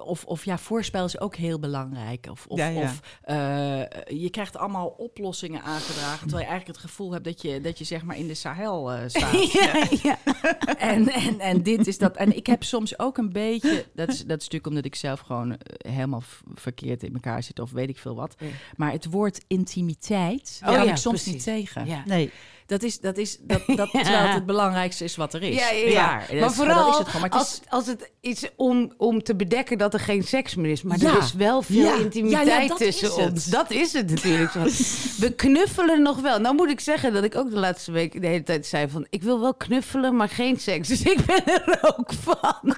[0.05, 2.27] of, of ja, voorspel is ook heel belangrijk.
[2.31, 2.83] Of, of, Ja, ja.
[2.83, 3.37] of eh,
[4.21, 6.19] je krijgt allemaal oplossingen aangedragen.
[6.19, 8.93] Terwijl je eigenlijk het gevoel hebt dat je, dat je zeg maar in de Sahel
[8.93, 9.53] eh, staat.
[9.53, 10.19] Ja, ja.
[10.79, 12.17] En, en, en dit is dat.
[12.17, 13.87] En ik heb soms ook een beetje.
[13.95, 16.23] Dat is, dat is natuurlijk omdat ik zelf gewoon eh, helemaal
[16.55, 18.35] verkeerd in elkaar zit, of weet ik veel wat.
[18.39, 18.47] Ja.
[18.77, 21.33] Maar het woord intimiteit Oh kan ja, ik soms precies.
[21.33, 21.87] niet tegen.
[21.87, 22.03] Ja.
[22.07, 22.31] Nee,
[22.69, 25.55] Dat is, dat is dat, dat, terwijl het het belangrijkste is wat er is.
[25.59, 26.07] Ja, ja, ja.
[26.41, 27.21] Maar is- vooral is het gewoon.
[27.21, 30.71] Maar het als, als het is om, om te bedekken dat er geen seks meer
[30.71, 30.83] is.
[30.83, 31.11] Maar Ja.
[31.11, 31.95] er is wel veel Ja.
[31.99, 33.45] intimiteit Ja, ja, tussen is ons.
[33.45, 34.53] Dat is het natuurlijk.
[35.23, 36.39] We knuffelen nog wel.
[36.41, 39.07] Nou moet ik zeggen dat ik ook de laatste week de hele tijd zei van...
[39.11, 40.89] ik wil wel knuffelen, maar geen seks.
[40.99, 42.75] Dus ik ben er ook van.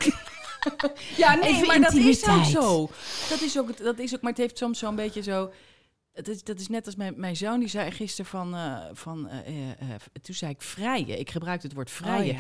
[1.17, 2.91] Ja, nee, Even maar dat is ook zo.
[3.29, 5.51] Dat is ook, het- dat is ook, maar het heeft soms zo'n beetje zo.
[6.13, 9.29] Het is, dat is net als mijn, mijn zoon, die zei gisteren van, eh, van
[9.29, 9.77] eh, eh,
[10.23, 11.19] toen zei ik vrijen.
[11.19, 12.39] Ik gebruikte het woord vrijen.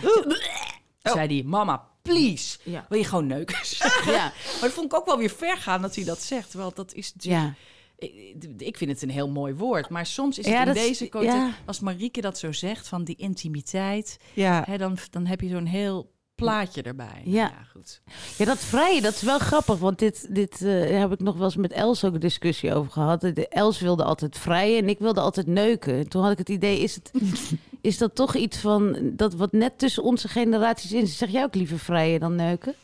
[1.02, 2.86] Zei hij, mama, please, Ja.
[2.88, 3.56] wil je gewoon neuken?
[4.06, 4.22] Ja.
[4.32, 6.50] Maar dat vond ik ook wel weer ver gaan dat hij dat zegt.
[6.50, 7.42] Terwijl dat is natuurlijk...
[7.44, 7.54] Ja.
[7.96, 9.88] Ik, ik vind het een heel mooi woord.
[9.88, 11.52] Maar soms is het in dat is- deze ja.
[11.66, 14.16] Als Marieke dat zo zegt, van die intimiteit...
[14.34, 17.22] Hè, dan, dan heb je zo'n heel plaatje erbij.
[17.24, 17.52] Nou Ja.
[17.72, 18.00] goed.
[18.38, 19.78] Ja, dat vrije, dat is wel grappig.
[19.78, 22.92] Want dit, dit eh, heb ik nog wel eens met Els ook een discussie over
[22.92, 23.20] gehad.
[23.20, 25.94] De Els wilde altijd vrijen en ik wilde altijd neuken.
[25.94, 27.10] En Toen had ik het idee, is, het,
[27.80, 28.96] is dat toch iets van...
[29.02, 31.06] dat wat net tussen onze generaties in?
[31.06, 32.74] Zeg jij ook liever vrijen dan neuken?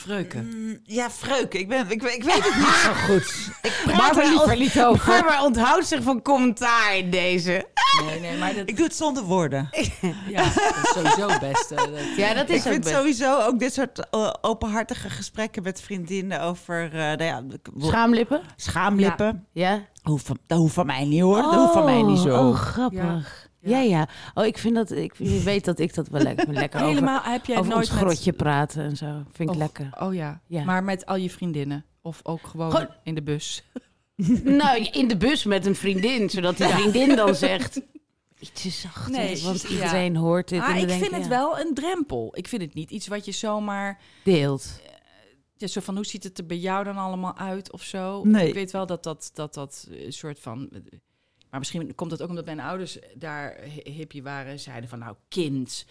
[0.00, 0.48] Freuken.
[0.54, 1.54] Mm, Ja, Freuk.
[1.54, 3.48] Ik, ben, ik, ik weet het niet zo goed.
[3.62, 5.06] Ik praat Barbara, er liever niet over.
[5.06, 7.68] Barbara onthoudt zich van commentaar in deze.
[8.06, 9.68] Nee, nee, maar dat, Ik doe het zonder woorden.
[10.28, 11.74] ja, dat is sowieso het beste.
[11.74, 12.94] Dat- Ja, dat Ik is ook vind best.
[12.94, 17.42] sowieso ook dit soort eh, openhartige gesprekken met vriendinnen over eh, nou ja,
[17.78, 18.40] Schaamlippen?
[18.56, 19.46] schaamlippen.
[19.52, 19.88] Ja.
[20.02, 21.42] Hoeft van, dat hoeft van mij niet hoor.
[21.42, 22.48] dat hoeft van mij niet zo.
[22.48, 22.98] Oh, grappig.
[23.02, 23.48] Ja.
[23.60, 24.90] Ja, Oh, ik vind dat...
[24.90, 27.82] Ik, je weet dat ik dat wel lekker, lekker over, Helemaal heb jij over nooit
[27.90, 29.06] ons met- grotje praten en zo.
[29.32, 29.90] Vind ik Of- lekker.
[29.98, 30.40] Oh ja.
[30.46, 30.64] Ja.
[30.64, 31.84] maar met al je vriendinnen.
[32.02, 33.62] Of ook gewoon Gewoon- in de bus.
[34.44, 37.80] Nou, in de bus met een vriendin, zodat die vriendin dan zegt...
[38.38, 39.68] Ietsje zachter, Nee, want ja.
[39.68, 40.60] iedereen hoort dit.
[40.60, 42.36] Ah, en ik denk vind het ja, wel een drempel.
[42.36, 44.00] Ik vind het niet iets wat je zomaar...
[44.24, 44.80] Deelt.
[45.56, 48.24] Ja, zo van, hoe ziet het er bij jou dan allemaal uit of zo?
[48.24, 48.48] Nee.
[48.48, 50.68] Ik weet wel dat dat, dat, dat een soort van...
[51.50, 54.60] Maar misschien komt het ook omdat mijn ouders daar hi- hippie waren.
[54.60, 55.86] Zeiden van, nou kind,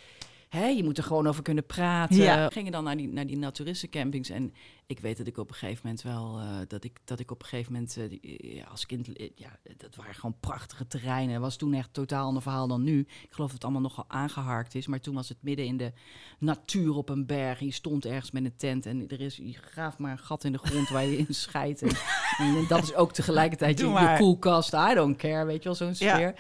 [0.50, 2.18] hè, je moet er gewoon over kunnen praten.
[2.18, 2.50] Ja.
[2.50, 4.30] Gingen dan naar die, naar die naturistencampings.
[4.30, 4.54] En
[4.90, 6.40] ik weet dat ik op een gegeven moment wel...
[6.40, 9.14] eh, dat, ik, dat ik op een gegeven moment eh, ja, als kind...
[9.18, 11.34] eh, ja, dat waren gewoon prachtige terreinen.
[11.34, 13.00] Het was toen echt totaal ander verhaal dan nu.
[13.00, 14.88] Ik geloof dat het allemaal nogal aangeharkt is.
[14.88, 15.92] Maar toen was het midden in de
[16.40, 17.60] natuur op een berg.
[17.60, 18.86] En je stond ergens met een tent.
[18.86, 21.82] En er is, je graaft maar een gat in de grond waar je in scheidt.
[21.82, 21.90] En,
[22.46, 24.74] en dat is ook tegelijkertijd je, koelkast.
[24.74, 25.94] I don't care, weet je wel, zo'n Ja.
[26.16, 26.34] sfeer.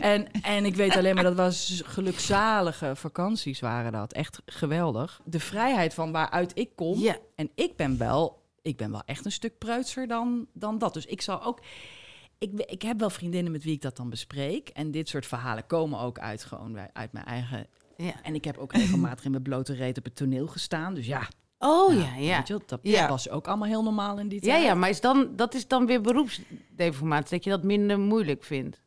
[0.00, 4.12] En, en ik weet alleen maar, dat was gelukzalige vakanties waren dat.
[4.12, 5.20] Echt geweldig.
[5.24, 6.98] De vrijheid van waaruit ik kom.
[6.98, 7.16] Ja.
[7.36, 10.94] En ik ben wel, ik ben wel echt een stuk preutser dan, dan dat.
[10.94, 11.60] Dus ik zal ook...
[12.38, 14.68] Ik, ik heb wel vriendinnen met wie ik dat dan bespreek.
[14.68, 17.66] En dit soort verhalen komen ook uit, gewoon uit mijn eigen...
[17.96, 18.22] Ja.
[18.22, 20.94] En ik heb ook regelmatig in mijn blote reet op het toneel gestaan.
[20.94, 22.36] Dus ja, Oh ja, ja.
[22.36, 23.08] weet je dat Ja.
[23.08, 24.64] was ook allemaal heel normaal in die Ja, tijd.
[24.64, 28.82] ja, maar is dan, dat is dan weer beroepsdeformatie, dat je dat minder moeilijk vindt.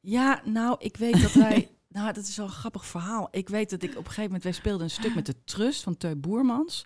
[0.00, 1.68] Ja, nou, ik weet dat wij...
[1.88, 3.28] nou, dat is wel een grappig verhaal.
[3.30, 4.42] Ik weet dat ik op een gegeven moment...
[4.42, 6.84] Wij speelden een stuk met de Trust van Teu Boermans.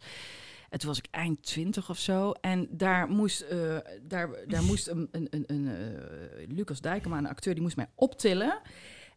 [0.71, 2.31] En toen was ik eind twintig of zo.
[2.33, 7.29] En daar moest, eh, daar, daar moest een, een, een, een eh, Lucas Dijkema, een
[7.29, 8.61] acteur, die moest mij optillen.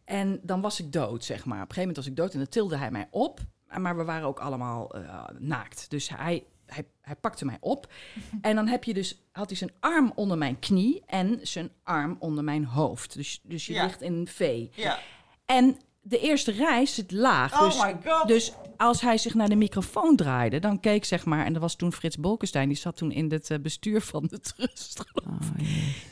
[0.04, 1.62] En dan was ik dood, zeg maar.
[1.62, 3.40] Op een gegeven moment was ik dood en dan tilde hij mij op.
[3.78, 5.90] Maar we waren ook allemaal eh, naakt.
[5.90, 7.92] Dus hij, hij, hij pakte mij op.
[8.40, 12.16] En dan heb je dus, had hij zijn arm onder mijn knie en zijn arm
[12.18, 13.14] onder mijn hoofd.
[13.14, 13.84] Dus, dus je Ja.
[13.84, 14.66] ligt in een V.
[14.74, 14.98] Ja.
[15.46, 17.52] En de eerste rij zit laag.
[17.52, 18.28] Oh dus, my God.
[18.28, 21.44] dus als hij zich naar de microfoon draaide, dan keek zeg maar...
[21.44, 24.40] en dat was toen Frits Bolkestein, die zat toen in het eh, bestuur van de
[24.40, 25.04] Trust.
[25.26, 25.40] Oh.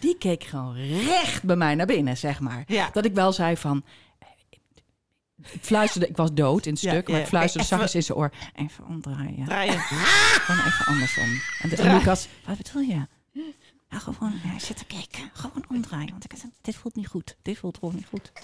[0.01, 2.65] Die keek gewoon recht bij mij naar binnen, zeg maar.
[2.67, 2.91] Ja.
[2.93, 3.85] Dat ik wel zei van...
[5.53, 7.95] Ik fluisterde, ik was dood in het Ja, stuk, maar ja, ik fluisterde even- zachtjes
[7.95, 8.33] in zijn oor.
[8.55, 9.45] Even omdraaien.
[9.45, 9.79] Draaien.
[9.79, 11.41] Gewoon even andersom.
[11.61, 13.07] En, de, en Lucas, wat bedoel je?
[13.93, 15.31] Ja, gewoon ja, zitten kijken.
[15.33, 16.11] Gewoon omdraaien.
[16.11, 17.37] Want ik, dit voelt niet goed.
[17.43, 18.33] Dit voelt gewoon niet goed.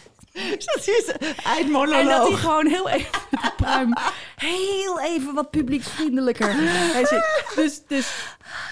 [0.65, 1.13] Dat is
[1.53, 1.73] En
[2.07, 3.93] dat hij gewoon heel even met de pruim,
[4.37, 6.57] heel even wat publieksvriendelijker.
[7.55, 8.25] Dus, dus,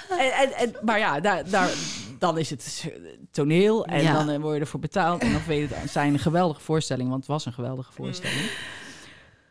[0.08, 1.70] en, en, en, maar ja, daar, daar,
[2.18, 2.84] dan is het
[3.30, 4.12] toneel en Ja.
[4.12, 5.22] dan eh, word je ervoor betaald.
[5.22, 8.50] En dan weet het zijn een geweldige voorstelling, want het was een geweldige voorstelling.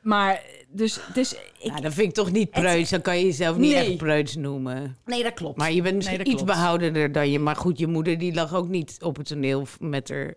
[0.06, 2.90] Maar dus, dus ik, Ja, dat vind ik toch niet preuts.
[2.90, 3.86] Dan kan je jezelf niet Nee.
[3.86, 4.98] echt preuts noemen.
[5.06, 5.58] nee, dat klopt.
[5.58, 6.52] Maar je bent misschien Nee, iets klopt.
[6.52, 7.40] behoudender dan je.
[7.40, 10.34] Maar goed, je moeder die lag ook niet op het toneel met haar...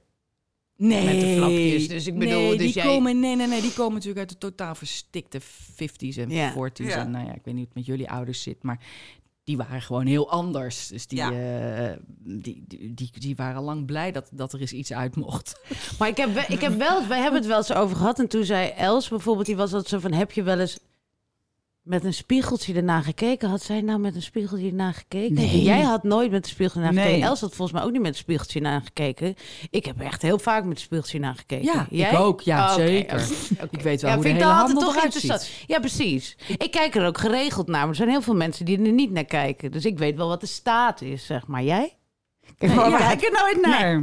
[0.76, 1.88] Nee, met de flapjes.
[1.88, 4.28] Dus ik bedoel, nee, dus die jij- komen, nee, nee, nee, die komen natuurlijk uit
[4.28, 6.52] de totaal verstikte 50s en Ja.
[6.52, 6.87] 40s.
[6.87, 6.96] Ja.
[6.98, 8.81] En nou ja, ik weet niet hoe het met jullie ouders zit, maar
[9.48, 10.87] die waren gewoon heel anders.
[10.87, 11.30] Dus die, Ja.
[11.32, 15.61] eh, die, die, die, die waren lang blij dat, dat er eens iets uit mocht.
[15.98, 18.18] Maar ik heb, ik heb wel, wij hebben het wel eens over gehad.
[18.18, 20.78] En toen zei Els bijvoorbeeld, die was altijd zo van, heb je wel eens
[21.88, 23.48] met een spiegeltje ernaar gekeken?
[23.48, 25.35] Had zij nou met een spiegeltje ernaar gekeken?
[25.35, 25.62] Nee.
[25.62, 27.05] Jij had nooit met een spiegeltje Nee.
[27.05, 27.27] gekeken.
[27.27, 29.35] Els had volgens mij ook niet met een spiegeltje naar gekeken.
[29.70, 31.64] Ik heb echt heel vaak met een spiegeltje naar gekeken.
[31.64, 32.11] Ja, Jij?
[32.11, 32.40] ik ook.
[32.40, 33.20] Ja, Oh, zeker.
[33.70, 35.51] Ik weet wel ja, hoe de vind ik hele handel toch eruit ziet.
[35.66, 36.37] Ja, precies.
[36.59, 39.11] Ik kijk er ook geregeld naar, maar er zijn heel veel mensen die er niet
[39.11, 39.70] naar kijken.
[39.72, 41.62] Dus ik weet wel wat de staat is, zeg maar.
[41.62, 41.96] Jij?
[42.59, 43.98] Kijk, Ik maar- kijk er nooit naar.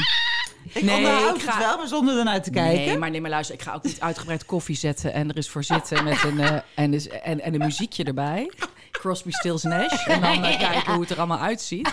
[0.73, 2.85] Ik Nee, onderhoud ik ga- het wel, maar zonder ernaar te kijken.
[2.85, 5.49] Nee, maar nee, maar luister, ik ga ook niet uitgebreid koffie zetten en er is
[5.49, 8.51] voor zitten met een, eh, en, dus, en, en een muziekje erbij.
[8.91, 10.05] Crosby, Stills, Nash.
[10.07, 11.89] En dan eh, kijken hoe het er allemaal uitziet.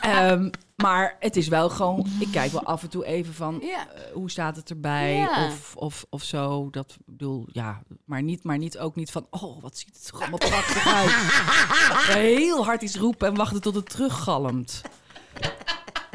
[0.00, 3.86] Ehm, maar het is wel gewoon, ik kijk wel af en toe even van, Ja.
[3.94, 5.14] eh, hoe staat het erbij?
[5.16, 5.46] Ja.
[5.46, 6.68] Of, of, of zo.
[6.70, 10.20] Dat bedoel, ja, maar niet, maar niet ook niet van, oh, wat ziet het er
[10.20, 11.10] allemaal prachtig uit.
[12.18, 14.80] Heel hard iets roepen en wachten tot het teruggalmt.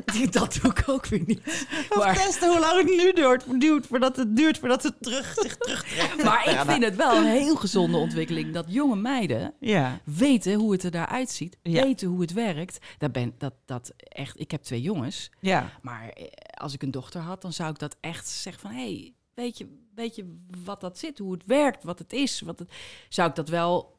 [0.32, 1.66] Dat doe ik ook weer niet.
[1.96, 5.58] Maar- testen hoe lang het nu duurt, duurt voordat het duurt voordat het terug, zich
[5.58, 6.24] terugtrekt.
[6.26, 10.00] Maar ik vind het wel een heel gezonde ontwikkeling dat jonge meiden Ja.
[10.04, 11.84] weten hoe het er daaruit ziet, Ja.
[11.84, 12.78] weten hoe het werkt.
[12.98, 14.40] Dat ben dat dat echt.
[14.40, 15.70] Ik heb twee jongens, Ja.
[15.82, 19.14] maar eh, als ik een dochter had, dan zou ik dat echt zeggen van, hey,
[19.34, 22.72] weet je, weet je wat dat zit, hoe het werkt, wat het is, wat het,
[23.10, 23.96] zou ik dat wel.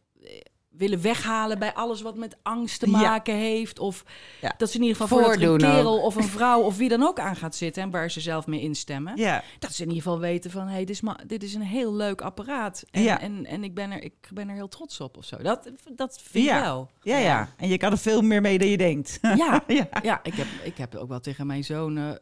[0.78, 2.98] Eh, willen weghalen bij alles wat met angst te Ja.
[2.98, 3.78] maken heeft.
[3.78, 4.04] Of
[4.40, 4.54] Ja.
[4.58, 6.76] dat ze in ieder geval voor dat er een Voordoen kerel of een vrouw of
[6.76, 9.16] wie dan ook aan gaat zitten en waar ze zelf mee instemmen.
[9.16, 9.42] Ja.
[9.58, 11.94] Dat ze in ieder geval weten van, hé, hey, dit, is dit is een heel
[11.94, 12.84] leuk apparaat.
[12.90, 13.20] En, Ja.
[13.20, 15.36] en, en ik, ben er, ik ben er heel trots op of zo.
[15.36, 16.90] Dat, dat vind ik wel.
[17.02, 17.48] Ja, ja.
[17.56, 19.18] En je kan er veel meer mee dan je denkt.
[19.36, 19.88] Ja, Ja.
[20.02, 20.20] ja.
[20.22, 22.16] ik, heb, ik heb ook wel tegen mijn zoon eh, eh,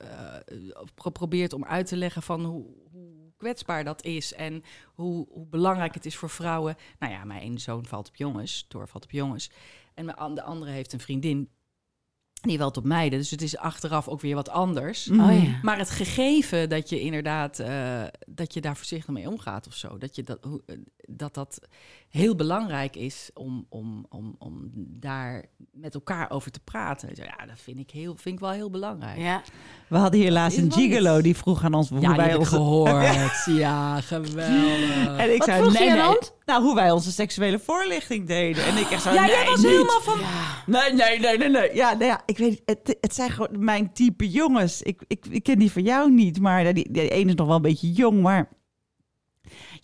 [0.96, 2.64] geprobeerd om uit te leggen van hoe
[3.46, 6.76] kwetsbaar dat is en hoe, hoe belangrijk het is voor vrouwen.
[6.98, 9.50] Nou ja, mijn ene zoon valt op jongens, Thor valt op jongens.
[9.94, 11.48] En de andere heeft een vriendin
[12.40, 13.18] die valt op meiden.
[13.18, 15.10] Dus het is achteraf ook weer wat anders.
[15.10, 15.58] Oh ja.
[15.62, 19.98] Maar het gegeven dat je inderdaad eh, dat je daar voorzichtig mee omgaat of zo,
[19.98, 20.76] dat je dat, hoe- eh,
[21.08, 21.58] dat, dat
[22.08, 27.08] heel belangrijk is om, om, om, om daar met elkaar over te praten.
[27.14, 29.18] Ja, dat vind ik, heel, vind ik wel heel belangrijk.
[29.18, 29.42] Ja.
[29.88, 32.44] We hadden hier laatst een wel gigolo die vroeg aan ons hoe Ja, die wij
[32.44, 33.44] gehoord.
[33.64, 35.16] ja, geweldig.
[35.18, 36.00] En ik Wat zei, vroeg nee, je nee.
[36.46, 38.64] Nou, hoe wij onze seksuele voorlichting deden.
[38.64, 39.66] En ik echt zo, Ja, nee, jij was niet.
[39.70, 40.18] helemaal van...
[40.66, 41.74] Nee, nee, nee, nee, nee.
[41.74, 44.82] Ja, nou ja, ik weet het, het zijn gewoon mijn type jongens.
[44.82, 47.56] Ik, ik, ik ken die van jou niet, maar die, die ene is nog wel
[47.56, 48.48] een beetje jong, maar...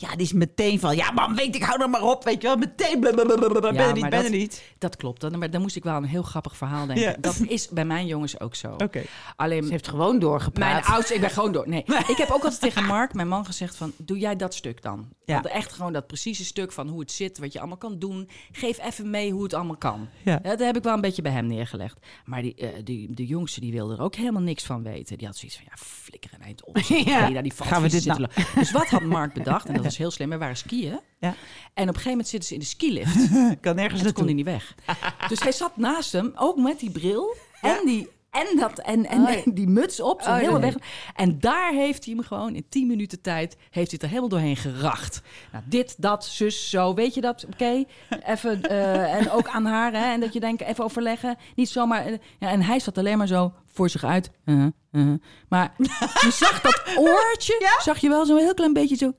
[0.03, 2.49] Ja, die is meteen van, ja man, weet ik, hou er maar op, weet je
[2.49, 2.57] wel.
[2.57, 4.63] Meteen, blablabla, ben er niet, ben er dat- niet.
[4.79, 5.21] Dat klopt.
[5.21, 7.05] Dan, maar dan moest ik wel een heel grappig verhaal denken.
[7.05, 7.17] Ja.
[7.21, 8.73] Dat is bij mijn jongens ook zo.
[8.79, 9.03] Oké.
[9.37, 10.73] Alleen Ze heeft gewoon doorgepraat.
[10.73, 11.69] Mijn oudste, ik ben gewoon door.
[11.69, 13.93] Nee, ik heb ook altijd tegen Mark, mijn man, gezegd van...
[13.97, 15.09] doe jij dat stuk dan?
[15.25, 15.35] Ja.
[15.35, 18.29] Want echt gewoon dat precieze stuk van hoe het zit, wat je allemaal kan doen.
[18.53, 20.09] Geef even mee hoe het allemaal kan.
[20.23, 20.37] Ja.
[20.39, 21.99] dat heb ik wel een beetje bij hem neergelegd.
[22.25, 25.19] Maar die, eh, die, de jongste, die wilde er ook helemaal niks van weten.
[25.19, 26.79] Die had zoiets van, ja, flikker een eind op.
[27.05, 27.27] Ja.
[27.27, 27.43] Ja.
[27.43, 29.67] Die Gaan we dit zitten lo- Dus wat had Mark bedacht?
[29.67, 30.31] En dat heel slim.
[30.31, 31.01] We waren skiën.
[31.21, 31.35] Ja.
[31.75, 33.17] En op een gegeven moment zitten ze in de skilift.
[33.61, 34.75] Kan nergens En toen kon hij niet weg.
[35.29, 38.09] Dus hij zat naast hem, ook met die bril en die...
[38.31, 39.53] En, dat, en, en Oh, ja.
[39.53, 40.75] die muts op, zo Oh, weg.
[41.17, 43.57] En daar heeft hij hem gewoon in 10 minuten tijd...
[43.71, 45.23] heeft hij er helemaal doorheen geracht.
[45.53, 46.95] Nou, dit, dat, zus, zo.
[46.95, 47.45] Weet je dat?
[47.53, 47.85] Oké.
[48.27, 48.63] Even...
[48.63, 49.93] eh, en ook aan haar.
[49.93, 51.37] Hè, en dat je denkt, even overleggen.
[51.55, 52.07] Niet zomaar...
[52.07, 54.31] eh, ja, en hij zat alleen maar zo voor zich uit.
[54.45, 55.15] Uh-huh.
[55.49, 55.75] Maar
[56.21, 57.77] je zag dat oortje...
[57.83, 59.13] Zag je wel zo'n heel klein beetje zo...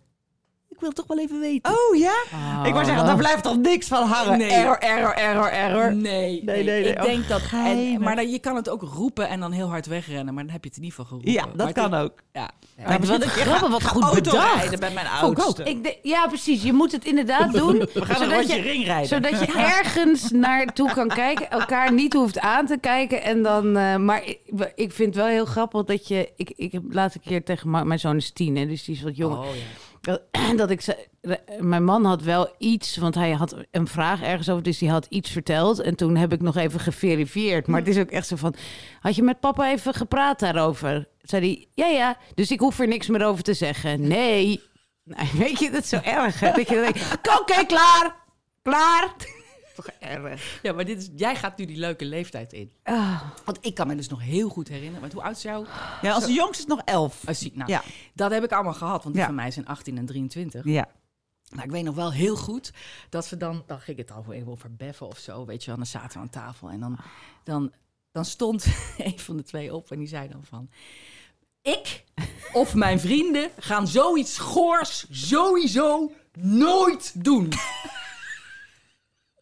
[0.84, 1.72] Ik wil toch wel even weten.
[1.74, 2.24] Oh ja?
[2.66, 4.38] Ik wou zeggen, daar blijft toch niks van hangen.
[4.38, 4.50] Nee.
[4.52, 5.96] Error, error, error, error.
[5.96, 6.84] Nee, nee, nee.
[6.84, 7.42] Ik Oh, denk dat.
[7.42, 8.00] En, geinig.
[8.00, 10.64] maar dan, je kan het ook roepen en dan heel hard wegrennen, maar dan heb
[10.64, 11.32] je het in ieder geval geroepen.
[11.32, 12.12] Ja, dat het- kan ook.
[12.34, 12.50] Ja.
[12.78, 12.84] Ja.
[12.88, 14.56] Maar wat grappig, wat goed bedacht.
[14.56, 15.64] rijden bij mijn oudste.
[15.64, 16.64] Ik de- ja, precies.
[16.64, 17.78] Je moet het inderdaad doen.
[17.94, 19.08] We gaan een zodat rondje je, ring rijden.
[19.08, 19.54] Zodat je
[19.84, 23.24] ergens naartoe kan kijken, elkaar niet hoeft aan te kijken.
[23.24, 24.40] En dan, eh, maar ik,
[24.76, 26.32] ik vind het wel heel grappig dat je.
[26.36, 29.02] Ik, ik heb laatst een keer tegen mijn zoon is tien, hè, dus die is
[29.04, 29.38] wat jonger.
[29.38, 29.62] Oh, ja.
[30.56, 31.08] Dat, ik
[31.60, 35.06] mijn man had wel iets, want hij had een vraag ergens over, dus die had
[35.10, 35.80] iets verteld.
[35.80, 37.68] En toen heb ik nog even geverifieerd.
[37.68, 38.56] Maar het is ook echt zo van,
[39.00, 41.08] had je met papa even gepraat daarover?
[41.22, 42.18] Zei hij, ja, ja.
[42.36, 44.08] Dus ik hoef er niks meer over te zeggen.
[44.08, 44.62] Nee.
[45.06, 46.44] Nou, weet je, dat zo erg.
[47.40, 48.16] Oké, klaar.
[48.62, 49.16] Klaar.
[49.76, 50.60] Toch erg.
[50.62, 52.72] ja, maar dit is, jij gaat nu die leuke leeftijd in.
[52.84, 53.22] Ah.
[53.46, 55.00] Want ik kan me dus nog heel goed herinneren.
[55.02, 55.66] Want hoe oud is jou?
[56.02, 57.24] Ja, onze jongste is nog elf.
[57.28, 57.84] Oh, zie, nou, Ja.
[58.14, 59.26] Dat heb ik allemaal gehad, want die Ja.
[59.26, 60.64] van mij zijn 18 en 23.
[60.66, 60.88] Ja.
[61.50, 62.74] Nou, ik weet nog wel heel goed
[63.10, 65.76] dat we dan, dan ging het over, even over beffen of zo, weet je wel,
[65.78, 66.98] dan zaten we aan tafel en dan,
[67.44, 67.72] dan,
[68.12, 68.66] dan stond
[68.98, 70.70] een van de twee op en die zei dan van,
[71.62, 72.04] ik
[72.54, 77.50] of mijn vrienden gaan zoiets goors sowieso nooit doen.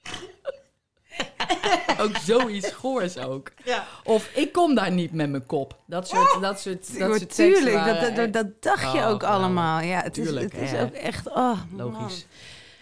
[2.02, 3.52] ook zoiets goors ook.
[3.64, 3.86] Ja.
[4.04, 5.76] Of ik kom daar niet met mijn kop.
[5.86, 8.99] Dat soort, dat soort, dat soort Tuurlijk, waren dat, dat, dat dacht je Oh, ook
[8.99, 9.30] geweldig.
[9.30, 9.80] allemaal.
[9.82, 12.26] Ja, het Tuurlijk, is, het is ook echt, oh, logisch.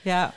[0.01, 0.34] Ja.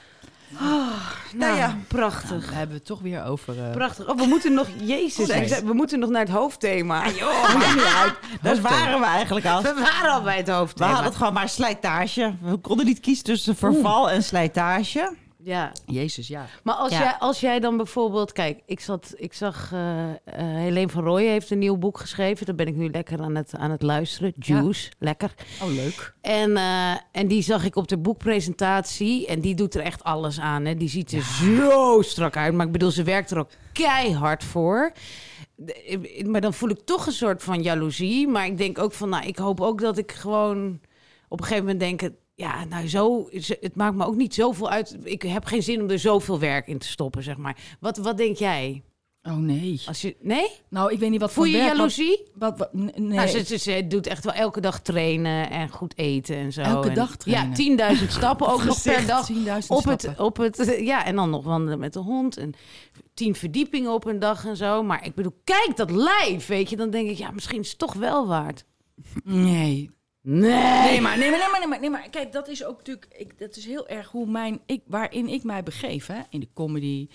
[0.61, 0.91] Nou,
[1.35, 1.77] Nou ja.
[1.89, 2.51] prachtig.
[2.51, 3.65] Hebben we het toch weer over.
[3.65, 4.09] eh, Prachtig.
[4.09, 7.09] Oh, we moeten nog, jezus, Oh, zei, we moeten nog naar het hoofdthema.
[7.09, 8.15] Joh, maakt niet uit.
[8.43, 9.63] Daar waren we eigenlijk al.
[9.63, 10.87] We waren al bij het We hoofdthema.
[10.91, 12.35] hadden het gewoon maar slijtage.
[12.41, 15.15] We konden niet kiezen tussen verval en slijtage.
[15.45, 16.47] Ja, Jezus, ja.
[16.63, 16.99] maar als, Ja.
[17.01, 18.33] jij, als jij dan bijvoorbeeld...
[18.33, 19.71] Kijk, ik, zat, ik zag...
[19.73, 22.47] eh eh Helene van Rooyen heeft een nieuw boek geschreven.
[22.47, 24.33] Daar ben ik nu lekker aan het, aan het luisteren.
[24.39, 25.35] Juice, lekker.
[25.63, 26.15] Oh, leuk.
[26.21, 29.27] En, eh, en die zag ik op de boekpresentatie.
[29.27, 30.65] En die doet er echt alles aan.
[30.65, 30.75] Hè.
[30.75, 32.55] Die ziet er zo strak uit.
[32.55, 34.93] Maar ik bedoel, ze werkt er ook keihard voor.
[35.57, 38.29] De- Maar dan voel ik toch een soort van jaloezie.
[38.29, 40.81] Maar ik denk ook van, nou, ik hoop ook dat ik gewoon
[41.29, 42.11] op een gegeven moment denk...
[42.43, 43.29] Ja, nou zo,
[43.61, 44.97] het maakt me ook niet zoveel uit.
[45.03, 47.57] Ik heb geen zin om er zoveel werk in te stoppen, zeg maar.
[47.81, 48.83] Wat, wat denk jij?
[49.23, 49.83] Oh, nee.
[49.87, 50.51] Als je, nee?
[50.69, 52.23] Nou, ik weet niet wat Voel voor je werk, jaloezie?
[52.35, 52.93] Wat, wat, nee.
[52.97, 56.61] Nou, ze, ze, ze doet echt wel elke dag trainen en goed eten en zo.
[56.61, 57.77] Elke En- dag trainen?
[57.77, 59.33] Ja, 10.000 stappen ook nog per dag.
[59.33, 59.37] 10.000
[59.69, 62.37] Op het, op het, ja, en dan nog wandelen met de hond.
[62.37, 62.55] En
[63.15, 64.83] tien verdiepingen op een dag en zo.
[64.83, 66.77] Maar ik bedoel, kijk dat lijf, weet je.
[66.77, 68.65] Dan denk ik, ja, misschien is het toch wel waard.
[69.25, 69.91] Nee.
[70.25, 70.51] Nee.
[70.51, 73.07] Nee, maar, nee, maar, nee, maar, nee, maar, nee, maar kijk, dat is ook natuurlijk,
[73.17, 76.21] ik, dat is heel erg hoe mijn, ik, waarin ik mij begeef, hè?
[76.31, 77.09] in de comedy,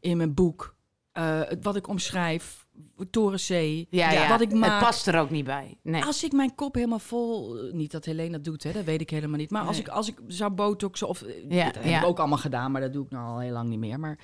[0.00, 0.76] in mijn boek,
[1.12, 2.66] het- wat ik omschrijf,
[3.10, 3.48] Toren C,
[3.90, 4.28] Ja, ja.
[4.28, 4.70] wat ik maak.
[4.70, 5.78] Het past er ook niet bij.
[5.82, 6.04] Nee.
[6.04, 9.10] Als ik mijn kop helemaal vol, niet dat Helene dat doet, hè, dat weet ik
[9.10, 9.50] helemaal niet.
[9.50, 11.98] Maar als, ik, als ik zou botoxen, of eh, Ja, dat heb ja.
[12.00, 14.00] ik ook allemaal gedaan, maar dat doe ik nou al heel lang niet meer.
[14.00, 14.18] Maar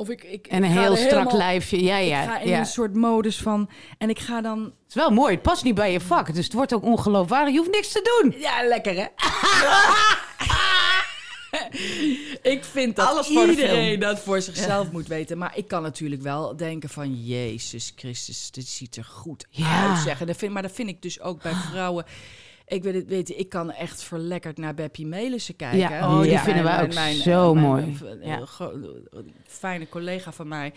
[0.00, 1.82] of ik, ik En een heel strak helemaal- lijfje.
[1.82, 2.22] Ja, ja.
[2.22, 2.58] Ik ga in ja.
[2.58, 5.32] een soort modus van, en ik ga dan Het is wel mooi.
[5.34, 6.34] Het past niet bij je vak.
[6.34, 7.52] Dus het wordt ook ongeloofwaardig.
[7.52, 8.40] Je hoeft niks te doen.
[8.40, 9.06] Ja, lekker hè?
[12.42, 15.38] ik vind dat Alles iedereen dat voor zichzelf moet weten.
[15.38, 17.24] Maar ik kan natuurlijk wel denken van...
[17.24, 19.88] Jezus Christus, dit ziet er goed Ja.
[19.88, 19.98] uit.
[19.98, 20.26] Zeggen.
[20.26, 22.04] Dat vind, maar dat vind ik dus ook bij vrouwen.
[22.70, 25.78] Ik weet het, weet ik kan echt verlekkerd naar Beppie Melissen kijken.
[25.78, 27.96] Ja, oh, die vinden wij ook mijn- zo mijn- mooi.
[28.02, 28.46] mijn- Ja.
[28.46, 28.78] gro-
[29.46, 30.72] Fijne collega van mij.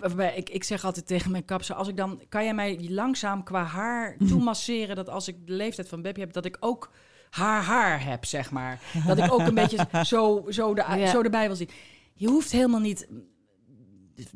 [0.00, 1.74] Waarbij Ik, ik zeg altijd tegen mijn kapser...
[1.74, 4.96] Als ik dan, kan jij mij langzaam qua haar toemasseren...
[4.96, 6.32] dat als ik de leeftijd van Beppie heb...
[6.32, 6.90] dat ik ook
[7.30, 8.80] haar haar heb, zeg maar.
[9.06, 11.06] Dat ik ook een beetje zo, zo, de, Ja.
[11.06, 11.70] zo erbij wil zien.
[12.14, 13.08] Je hoeft helemaal niet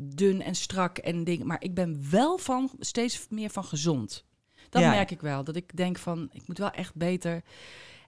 [0.01, 1.47] dun en strak en dingen.
[1.47, 4.25] Maar ik ben wel van steeds meer van gezond.
[4.71, 4.91] Dat Ja.
[4.91, 5.45] merk ik wel.
[5.45, 7.43] Dat ik denk van, ik moet wel echt beter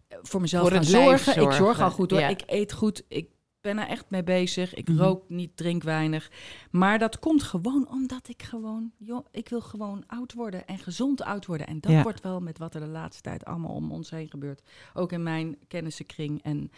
[0.08, 1.42] eh, voor mezelf Voor gaan zorgen.
[1.42, 2.20] Ik zorg al goed hoor.
[2.20, 2.28] Ja.
[2.28, 3.02] Ik eet goed.
[3.08, 3.28] Ik
[3.60, 4.74] ben er echt mee bezig.
[4.74, 4.98] Ik Mhm.
[4.98, 6.30] rook niet, drink weinig.
[6.70, 8.92] Maar dat komt gewoon omdat ik gewoon...
[8.96, 11.66] Joh, ik wil gewoon oud worden en gezond oud worden.
[11.66, 12.02] En dat Ja.
[12.02, 14.62] wordt wel met wat er de laatste tijd allemaal om ons heen gebeurt.
[14.94, 16.42] Ook in mijn kennissenkring.
[16.42, 16.70] En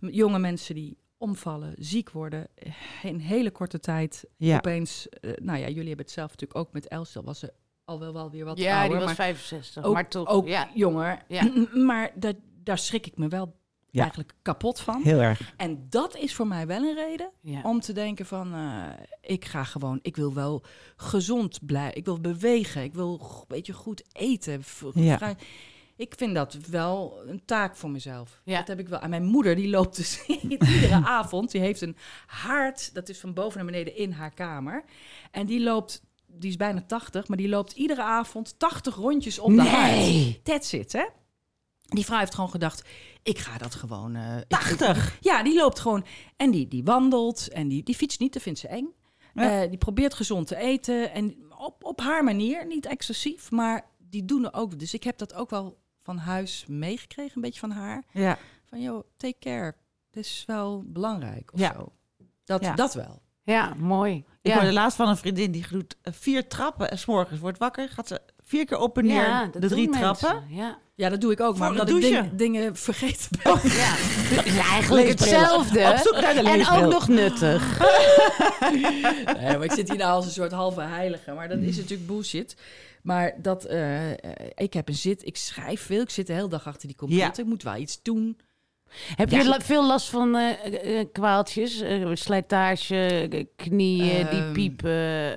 [0.00, 2.46] jonge mensen die omvallen, ziek worden.
[2.54, 2.72] eh,
[3.02, 4.56] In hele korte tijd Ja.
[4.56, 5.08] opeens...
[5.08, 7.22] eh, nou ja, jullie hebben het zelf natuurlijk ook met Elstel.
[7.24, 7.52] Was ze
[7.92, 8.88] al wel, wel weer wat Ja, ouder.
[8.98, 9.84] die was maar 65.
[9.84, 10.28] ook, maar toch.
[10.28, 10.68] ook ja.
[10.74, 11.22] jonger.
[11.28, 11.50] Ja.
[11.74, 13.54] Maar dat, daar schrik ik me wel
[13.90, 14.00] Ja.
[14.00, 15.02] eigenlijk kapot van.
[15.02, 15.52] Heel erg.
[15.56, 17.60] En dat is voor mij wel een reden Ja.
[17.62, 18.54] om te denken van...
[18.54, 18.88] eh,
[19.20, 19.98] ik ga gewoon...
[20.02, 20.62] Ik wil wel
[20.96, 21.96] gezond blijven.
[21.96, 22.82] Ik wil bewegen.
[22.82, 24.62] Ik wil een beetje goed eten.
[24.94, 25.34] Ja.
[25.96, 28.40] Ik vind dat wel een taak voor mezelf.
[28.44, 28.58] Ja.
[28.58, 28.98] Dat heb ik wel.
[29.00, 31.50] En mijn moeder, die loopt dus iedere avond.
[31.50, 34.84] Die heeft een haard, dat is van boven naar beneden in haar kamer.
[35.30, 36.02] En die loopt,
[36.32, 39.62] die is bijna 80, maar die loopt iedere avond 80 rondjes om de.
[39.62, 40.40] Nee.
[40.42, 41.04] That's it, hè?
[41.82, 42.84] Die vrouw heeft gewoon gedacht,
[43.22, 44.14] ik ga dat gewoon...
[44.14, 45.16] eh, ik- 80?
[45.20, 46.04] ja, die loopt gewoon
[46.36, 48.88] en die, die wandelt en die, die fietst niet, dat vindt ze eng.
[49.34, 49.62] Ja.
[49.62, 54.24] Eh, die probeert gezond te eten en op, op haar manier, niet excessief, maar die
[54.24, 54.78] doen er ook.
[54.78, 58.04] Dus ik heb dat ook wel van huis meegekregen, een beetje van haar.
[58.12, 58.38] Ja.
[58.64, 59.74] Van, joh, take care.
[60.10, 61.72] Dit is wel belangrijk of Ja.
[61.74, 61.92] zo.
[62.44, 62.74] Dat, Ja.
[62.74, 63.21] dat wel.
[63.44, 64.24] Ja, mooi.
[64.42, 64.54] Ik ja.
[64.54, 67.88] hoorde laatst van een vriendin die doet eh, vier trappen en 's morgens wordt wakker.
[67.88, 70.44] Gaat ze vier keer op en neer Ja, de drie trappen.
[70.48, 70.78] Ja.
[70.94, 73.52] Ja, dat doe ik ook, maar omdat ik ding- dingen vergeten ben.
[73.52, 73.60] ja.
[74.34, 75.90] Het is eigenlijk hetzelfde.
[75.90, 77.78] Op zoek naar de en ook nog nuttig.
[79.40, 81.32] Nee, maar ik zit hier nou als een soort halve heilige.
[81.32, 82.56] Maar dat is natuurlijk bullshit.
[83.02, 84.16] Maar dat, eh, eh,
[84.54, 86.00] ik heb een zit, ik schrijf veel.
[86.00, 87.24] Ik zit de hele dag achter die computer.
[87.26, 87.36] Ja.
[87.36, 88.38] Ik moet wel iets doen.
[89.16, 89.38] Heb Ja.
[89.38, 91.80] je la- veel last van eh, eh, kwaaltjes?
[91.80, 92.96] Eh, slijtage,
[93.30, 95.36] eh, knieën die Ehm, piepen,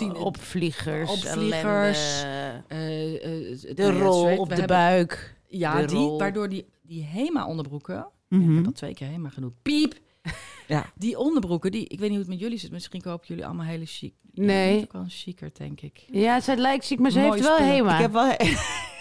[0.00, 5.34] eh, opvliegers, opvliegers, ellende, Eh, eh, de ja, rol op de hebben- buik.
[5.48, 6.18] Ja, de die, rol.
[6.18, 7.94] waardoor die, die HEMA-onderbroeken...
[7.94, 8.50] Ja, Mhm.
[8.50, 9.54] ik heb al twee keer HEMA genoemd.
[9.62, 9.94] Piep!
[10.68, 10.92] Ja.
[10.94, 12.70] Die onderbroeken, die, ik weet niet hoe het met jullie zit.
[12.70, 14.14] Misschien kopen jullie allemaal hele chic.
[14.32, 14.70] Nee.
[14.72, 16.04] Bent ook wel een chiquer, denk ik.
[16.10, 17.72] Ja, zij lijkt ziek, maar ze heeft wel spullen.
[17.74, 17.94] HEMA.
[17.94, 18.32] Ik heb wel...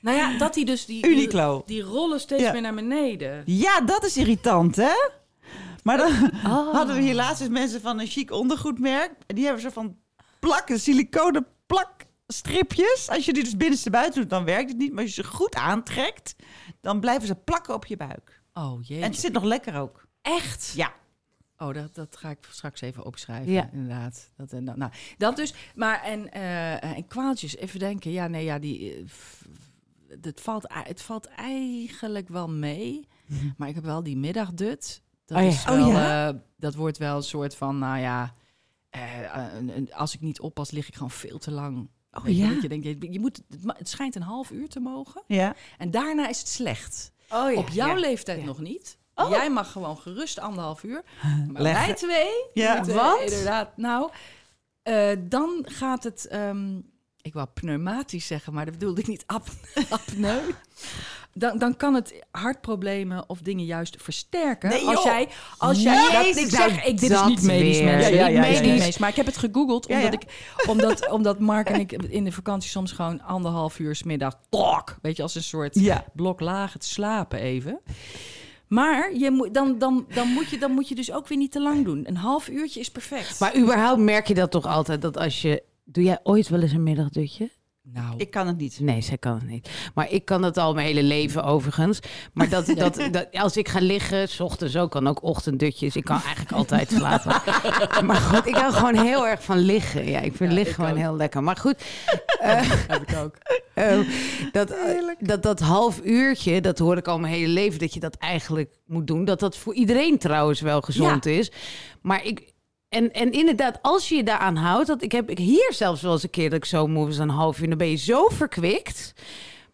[0.00, 0.86] Nou ja, dat die dus...
[0.86, 1.62] Die, Uniqlo.
[1.66, 2.52] Die, rollen steeds Ja.
[2.52, 3.42] meer naar beneden.
[3.46, 4.94] Ja, dat is irritant, hè?
[5.82, 6.72] Maar dan Oh.
[6.76, 9.12] hadden we hier laatst eens mensen van een chic ondergoedmerk.
[9.26, 9.96] En die hebben zo van
[10.40, 13.08] plakken, siliconen plakstripjes.
[13.08, 14.92] Als je die dus binnenstebuiten doet, dan werkt het niet.
[14.92, 16.36] Maar als je ze goed aantrekt,
[16.80, 18.42] dan blijven ze plakken op je buik.
[18.54, 19.00] Oh jee.
[19.02, 20.06] En het zit nog lekker ook.
[20.22, 20.72] echt?
[20.76, 20.92] Ja.
[21.58, 23.52] Oh, dat, dat ga ik straks even opschrijven.
[23.52, 23.68] Ja.
[23.72, 24.30] Inderdaad.
[24.36, 25.54] Dat, en dat, nou, dat dus.
[25.74, 28.10] Maar en, eh, en kwaaltjes, even denken.
[28.10, 28.94] Ja, nee, ja, die.
[28.94, 29.02] eh,
[30.20, 33.08] Het valt, het valt eigenlijk wel mee.
[33.56, 35.02] Maar ik heb wel die middagdut.
[35.24, 35.50] Dat, Oh ja.
[35.50, 36.28] is Oh ja?
[36.28, 38.34] eh, dat wordt wel een soort van, nou ja.
[38.90, 39.00] eh,
[39.58, 41.88] een- als ik niet oppas, lig ik gewoon veel te lang.
[42.12, 42.50] Oh Weet ja?
[42.62, 43.42] je denkt, je, moet,
[43.76, 45.22] het, schijnt een half uur te mogen.
[45.26, 45.54] Ja.
[45.78, 47.12] En daarna is het slecht.
[47.30, 48.98] Oh, ja, Op jouw leeftijd nog niet.
[49.14, 49.30] Oh.
[49.30, 51.02] Jij mag gewoon gerust anderhalf uur.
[51.52, 51.86] Maar Leggen.
[51.86, 52.32] wij twee,
[52.64, 53.20] Ja, want?
[53.20, 53.76] inderdaad.
[53.76, 54.10] Nou,
[54.82, 56.26] eh, dan gaat het.
[56.26, 56.80] ehm,
[57.26, 59.46] ik wou pneumatisch zeggen, maar dat bedoelde ik niet ap
[59.88, 60.40] apneu.
[61.38, 64.68] Dan, dan kan het hartproblemen of dingen juist versterken.
[64.68, 68.14] Nee, als jij, als jij, Jezus, dat, ik zeg, ik, dit is niet medisch, mensen.
[68.14, 68.98] Ja, ja, Niet ja, niet medisch.
[68.98, 70.12] Maar ik heb het gegoogeld, omdat.
[70.12, 70.22] Ik,
[70.68, 74.96] omdat, omdat Mark en ik in de vakantie soms gewoon anderhalf uur 's middag, tok,
[75.02, 75.78] weet je, als een soort
[76.14, 77.80] blok lagen te slapen even.
[78.66, 81.52] Maar je moet, dan, dan, dan, moet je, dan moet je dus ook weer niet
[81.52, 82.04] te lang doen.
[82.08, 83.40] Een half uurtje is perfect.
[83.40, 85.62] Maar überhaupt merk je dat toch altijd, dat als je...
[85.88, 87.50] Doe jij ooit wel eens een middagdutje?
[87.92, 88.80] Nou, Ik kan het niet.
[88.80, 89.70] Nee, zij kan het niet.
[89.94, 92.00] Maar ik kan het al mijn hele leven overigens.
[92.32, 95.96] Maar dat, dat, dat, als ik ga liggen, s ochtends ook, kan ook ochtenddutjes.
[95.96, 97.32] Ik kan eigenlijk altijd slapen.
[98.06, 100.08] maar goed, ik hou gewoon heel erg van liggen.
[100.08, 101.42] Ja, ik vind liggen gewoon heel lekker.
[101.42, 101.82] Maar goed,
[102.88, 103.36] heb ik ook.
[103.74, 103.98] eh,
[104.52, 104.74] dat,
[105.18, 108.78] dat, dat half uurtje, dat hoor ik al mijn hele leven, dat je dat eigenlijk
[108.86, 109.24] moet doen.
[109.24, 111.50] Dat dat voor iedereen trouwens wel gezond is.
[112.02, 112.54] Maar ik...
[112.88, 114.86] En, en inderdaad, als je je daaraan houdt...
[114.86, 117.18] Dat ik heb ik hier zelfs wel eens een keer dat ik zo moe was...
[117.18, 119.14] een half uur, dan ben je zo verkwikt...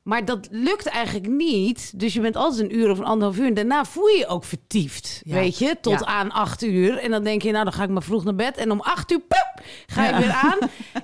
[0.02, 1.92] Maar dat lukt eigenlijk niet.
[1.98, 3.46] Dus je bent altijd een uur of een anderhalf uur.
[3.46, 5.20] En daarna voel je je ook vertiefd.
[5.24, 5.34] Ja.
[5.34, 6.06] Weet je, tot Ja.
[6.06, 6.98] aan acht uur.
[6.98, 8.56] En dan denk je, nou dan ga ik maar vroeg naar bed.
[8.56, 10.58] En om acht uur, poep, ga je weer aan.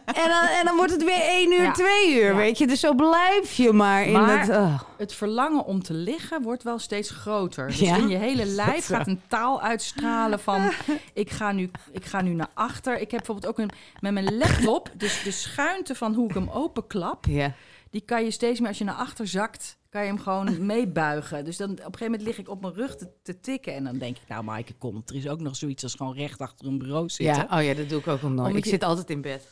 [0.05, 2.36] En dan, en dan wordt het weer één uur, twee uur.
[2.36, 4.57] Weet je, dus zo blijf je maar in Maar- dat...
[4.57, 4.80] oh.
[4.96, 7.66] Het verlangen om te liggen wordt wel steeds groter.
[7.66, 10.70] Dus in je hele lijf gaat een taal uitstralen van...
[11.12, 12.94] ik ga nu, ik ga nu naar achter.
[13.01, 13.70] Ik heb bijvoorbeeld ook een,
[14.01, 14.90] met mijn laptop...
[14.96, 17.24] dus de schuinte van hoe ik hem openklap...
[17.28, 17.55] Ja.
[17.91, 19.78] Die kan je steeds meer, als je naar achter zakt...
[19.91, 21.45] kan je hem gewoon meebuigen.
[21.45, 23.74] Dus dan op een gegeven moment lig ik op mijn rug te, te tikken...
[23.74, 25.82] en dan denk ik, nou Maaike, kom, er is ook nog zoiets...
[25.82, 27.47] als gewoon recht achter een bureau zitten.
[27.51, 28.57] ja, oh ja, dat doe ik ook al nooit.
[28.57, 29.47] Ik je- zit altijd in bed.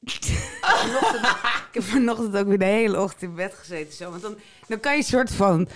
[0.60, 1.26] Vanochtend-
[1.68, 3.92] ik heb vanochtend ook weer de hele ochtend in bed gezeten.
[3.92, 4.10] Zo.
[4.10, 4.36] Want dan,
[4.68, 5.68] dan kan je een soort van,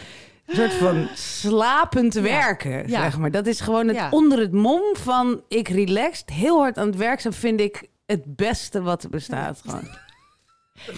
[0.46, 1.08] soort van
[1.40, 3.00] slapend werken, Ja.
[3.02, 3.30] zeg maar.
[3.30, 4.10] Dat is gewoon het Ja.
[4.10, 8.36] onder het mom van ik relaxed, heel hard aan het werk zijn, vind ik het
[8.36, 9.60] beste wat er bestaat.
[9.66, 9.88] Gewoon.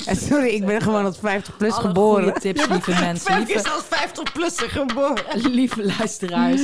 [0.07, 2.23] En sorry, ik ben gewoon als 50 plus Alle geboren.
[2.25, 3.39] goede tips, lieve mensen.
[3.39, 5.25] Lieve, als 50-plusser geboren.
[5.51, 6.61] lieve luisteraars.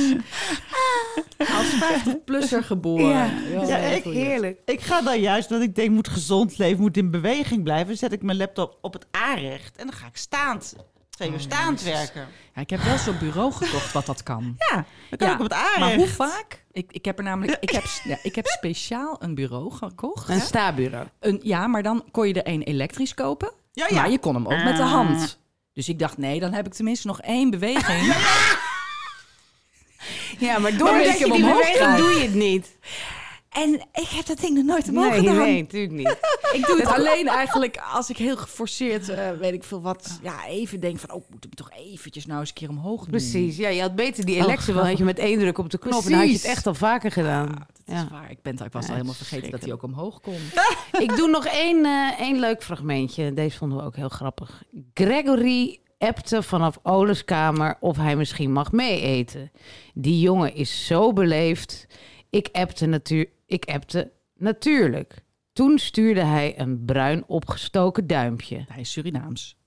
[1.37, 3.07] Als 50-plusser geboren.
[3.51, 4.03] Ja, Ja, ik-.
[4.03, 4.59] Heerlijk.
[4.65, 7.97] Ik ga dan juist, want ik denk, moet gezond leven, moet in beweging blijven.
[7.97, 10.75] Zet ik mijn laptop op het aanrecht en dan ga ik staand,
[11.37, 12.27] staand werken.
[12.55, 14.55] Ja, ik heb wel zo'n bureau gekocht wat dat kan.
[14.57, 15.79] Ja, dan kan Ja, op het aanrecht.
[15.79, 16.65] Maar hoe vaak?
[16.71, 20.29] Ik, ik heb er namelijk, ik heb, ja, ik heb speciaal een bureau gekocht.
[20.29, 21.07] Een sta-bureau.
[21.19, 23.51] Een, ja, maar dan kon je er één elektrisch kopen.
[23.71, 23.95] Ja, ja.
[23.95, 25.39] Maar je kon hem ook met de hand.
[25.73, 28.15] Dus ik dacht, nee, dan heb ik tenminste nog één beweging.
[30.39, 32.77] Ja, maar doordat ik je hem die omhoog doe je het niet.
[33.63, 35.35] En ik heb dat ding nog nooit omhoog Nee, gedaan.
[35.37, 36.07] nee, natuurlijk niet.
[36.57, 40.45] Ik doe het alleen eigenlijk als ik heel geforceerd, eh, weet ik veel wat, ja,
[40.47, 43.09] even denk van, oh, moet ik toch eventjes nou eens een keer omhoog doen.
[43.09, 45.77] Precies, ja, je had beter die elektro wel, had je met één druk op de
[45.77, 46.57] knop en dan had je het Precies.
[46.57, 47.47] echt al vaker gedaan.
[47.47, 48.07] Ja, dat is Ja.
[48.11, 48.31] waar.
[48.31, 50.37] Ik, ben, ik was Ja, al helemaal vergeten dat hij ook omhoog kon.
[51.05, 53.33] Ik doe nog één, eh, één leuk fragmentje.
[53.33, 54.63] Deze vonden we ook heel grappig.
[54.93, 59.51] Gregory appte vanaf Oles kamer of hij misschien mag meeeten.
[59.93, 61.87] Die jongen is zo beleefd.
[62.29, 65.23] Ik appte, natuur, ik appte natuurlijk.
[65.53, 68.65] Toen stuurde hij een bruin opgestoken duimpje.
[68.67, 69.57] Hij is Surinaams.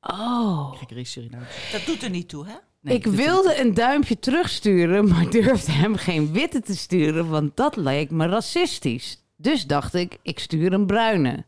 [0.00, 0.72] Oh.
[0.72, 1.70] Gregory is Surinaams.
[1.72, 2.54] Dat doet er niet toe, hè?
[2.80, 7.76] Nee, ik wilde een duimpje terugsturen, maar durfde hem geen witte te sturen, want dat
[7.76, 9.24] leek me racistisch.
[9.36, 11.44] Dus dacht ik, ik stuur een bruine.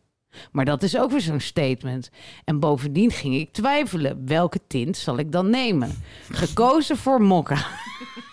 [0.53, 2.11] Maar dat is ook weer zo'n statement.
[2.45, 6.03] En bovendien ging ik twijfelen, welke tint zal ik dan nemen?
[6.31, 7.67] Gekozen voor mokka.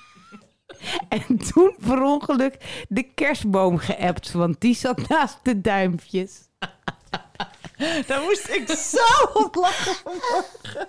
[1.27, 2.55] En toen per ongeluk
[2.89, 6.31] de kerstboom geappt, want die zat naast de duimpjes.
[8.07, 10.87] Daar moest ik zo op lachen vanmorgen.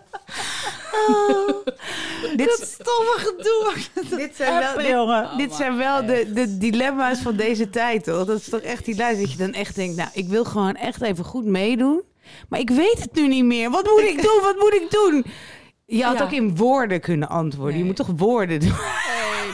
[1.09, 1.66] Oh,
[2.36, 3.72] dit stomme gedoe.
[4.18, 5.36] Dit zijn wel, dit- jongen.
[5.36, 8.24] dit zijn wel de, de dilemma's van deze tijd, toch?
[8.26, 9.97] Dat is toch echt die lijst dat je dan echt denkt...
[9.97, 12.03] nou, ik wil gewoon echt even goed meedoen.
[12.49, 13.70] Maar ik weet het nu niet meer.
[13.70, 14.40] Wat moet ik doen?
[14.42, 15.24] Wat moet ik doen?
[15.86, 16.24] Je had Ja.
[16.24, 17.78] ook in woorden kunnen antwoorden.
[17.78, 18.74] Je moet toch woorden doen?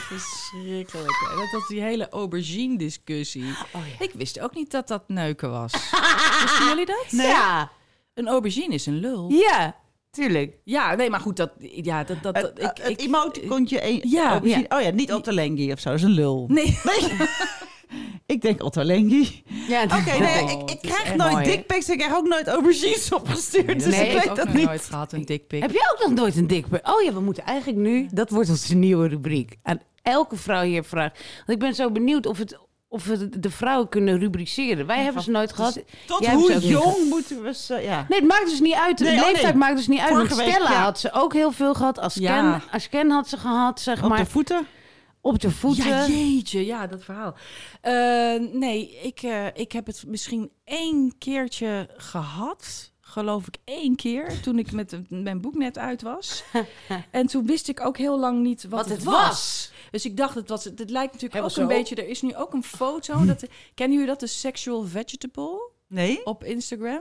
[0.09, 1.13] Verschrikkelijk.
[1.37, 3.45] Dat was die hele aubergine-discussie.
[3.99, 5.73] Ik wist ook niet dat dat neuken was.
[6.43, 7.05] Wisten jullie dat?
[7.09, 7.71] Ja,
[8.15, 9.31] Een aubergine is een lul.
[9.31, 9.77] ja,
[10.11, 10.57] tuurlijk.
[10.65, 13.89] Ja, nee, maar goed, dat, ja, dat, dat, ik, ik, emoticontje...
[13.89, 14.63] een- Ja, ja.
[14.69, 15.89] Oh ja, niet Otto Lengi of zo.
[15.91, 16.45] Dat is een lul.
[16.49, 16.79] Nee,
[18.27, 19.43] Ik denk Otto Lengi.
[19.69, 21.89] Ja, Oké, nee, denk ik, ik krijg nooit dickpics.
[21.89, 23.83] Ik krijg ook nooit aubergines opgestuurd.
[23.83, 24.65] dus Nee, ik heb weet dat nog niet.
[24.67, 25.63] nooit gehad, een dikpik.
[25.63, 26.89] Heb jij ook nog nooit een dikpik?
[26.89, 28.09] Oh ja, we moeten eigenlijk nu...
[28.13, 29.57] Dat wordt onze nieuwe rubriek.
[29.63, 31.13] Aan elke vrouw hier vragen.
[31.37, 34.87] Want ik ben zo benieuwd of, het, of we de vrouwen kunnen rubriceren.
[34.87, 35.81] Wij hebben ze nooit gehad.
[36.07, 37.75] Tot Jij hebt ze hoe niet jong moeten we ze...
[37.75, 38.07] Ja.
[38.09, 38.99] Nee, het maakt dus niet uit.
[38.99, 39.55] De Nee, oh leeftijd nee.
[39.63, 40.09] maakt dus niet uit.
[40.15, 40.83] Want Vorige week, Stella ja.
[40.83, 41.99] had ze ook heel veel gehad.
[41.99, 42.63] Asken, Ja.
[42.71, 44.19] Asken had ze gehad, zeg Op maar.
[44.19, 44.67] de voeten.
[45.21, 45.87] op de voeten.
[45.89, 47.35] Ja, jeetje, ja, dat verhaal.
[47.81, 47.93] Eh,
[48.53, 52.91] nee, ik, eh, ik heb het misschien één keertje gehad.
[53.01, 56.43] Geloof ik één keer, toen ik met mijn boek net uit was.
[57.11, 59.15] en toen wist ik ook heel lang niet wat, Wat het het was.
[59.27, 59.73] was.
[59.93, 61.95] Dus ik dacht, het, was, het lijkt natuurlijk ook een beetje...
[61.95, 63.25] Er is nu ook een foto.
[63.25, 65.71] Dat, kennen jullie dat, de sexual vegetable?
[65.89, 66.27] Nee?
[66.27, 67.01] op Instagram.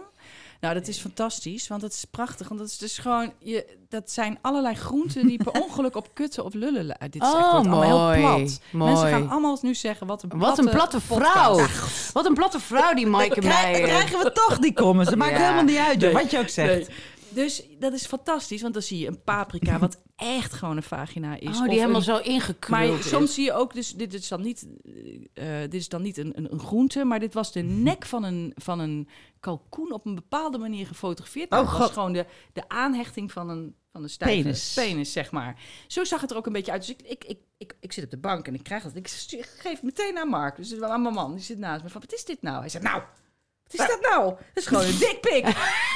[0.59, 2.47] Nou, dat is fantastisch, want dat is prachtig.
[2.47, 6.45] Want dat is dus gewoon, je, dat zijn allerlei groenten die per ongeluk op kutten
[6.45, 6.97] of lullen.
[6.99, 8.59] Dit is echt Oh, wordt allemaal mooi, heel plat.
[8.71, 8.91] mooi.
[8.91, 11.51] Mensen gaan allemaal nu zeggen, wat een platte, Wat een platte vrouw.
[11.57, 12.11] podcast.
[12.11, 13.87] Wat een platte vrouw, die Maaike Meijer.
[13.87, 15.09] krijgen we toch die comments.
[15.09, 15.37] Dat maakt Ja.
[15.37, 16.11] helemaal niet uit, Nee.
[16.13, 16.87] wat je ook zegt.
[16.87, 16.97] Nee.
[17.33, 21.39] Dus dat is fantastisch, want dan zie je een paprika, wat echt gewoon een vagina
[21.39, 21.57] is.
[21.57, 23.09] Oh, die helemaal een- zo Maar ingekruld is.
[23.09, 24.67] soms zie je ook, dus dit is dan niet,
[25.33, 28.23] eh, dit is dan niet een, een, een groente, maar dit was de nek van
[28.23, 29.07] een, van een
[29.39, 31.51] kalkoen op een bepaalde manier gefotografeerd.
[31.51, 31.91] Oh, dat was God.
[31.91, 34.73] gewoon de, de aanhechting van een, van een stijve Penis.
[34.75, 35.61] penis, zeg maar.
[35.87, 36.81] Zo zag het er ook een beetje uit.
[36.81, 38.95] Dus ik, ik, ik, ik, ik zit op de bank en ik krijg dat.
[38.95, 40.55] Ik geef het meteen aan Mark.
[40.55, 41.89] Dus het is wel aan mijn man, die zit naast me.
[41.89, 42.59] Van, wat is dit nou?
[42.59, 43.03] Hij zegt, nou,
[43.77, 44.25] wat is dat nou?
[44.29, 45.45] Dat is gewoon een dikpik.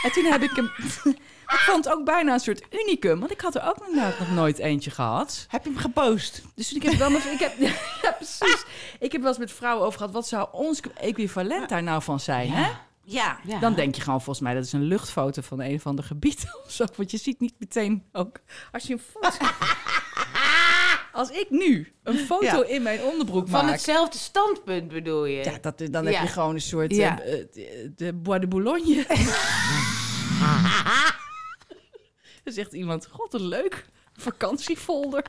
[0.03, 0.71] en toen heb ik hem...
[1.55, 3.19] ik vond het ook bijna een soort unicum.
[3.19, 5.45] Want ik had er ook inderdaad nog nooit eentje gehad.
[5.49, 6.41] Heb je hem gepost?
[6.55, 7.57] Dus ik heb wel met, ik heb,
[8.01, 8.65] ja, precies.
[8.99, 10.13] Ik heb wel eens met vrouwen over gehad.
[10.13, 12.51] Wat zou ons equivalent daar nou van zijn?
[12.51, 12.69] Hè?
[13.03, 13.39] Ja.
[13.43, 13.59] Ja.
[13.59, 16.45] Dan denk je gewoon volgens mij dat is een luchtfoto van een of ander gebied
[16.65, 16.85] of zo.
[16.95, 18.39] Want je ziet niet meteen ook
[18.71, 19.45] als je een foto.
[21.15, 22.63] Als ik nu een foto Ja.
[22.65, 23.71] in mijn onderbroek Van maak.
[23.73, 25.43] hetzelfde standpunt bedoel je?
[25.43, 26.11] Ja, dat, dan Ja.
[26.11, 27.21] heb je gewoon een soort Ja.
[27.21, 29.05] eh, eh, de, Bois de Boulogne.
[32.43, 33.85] Dan zegt iemand, god, een leuk
[34.15, 35.23] vakantiefolder.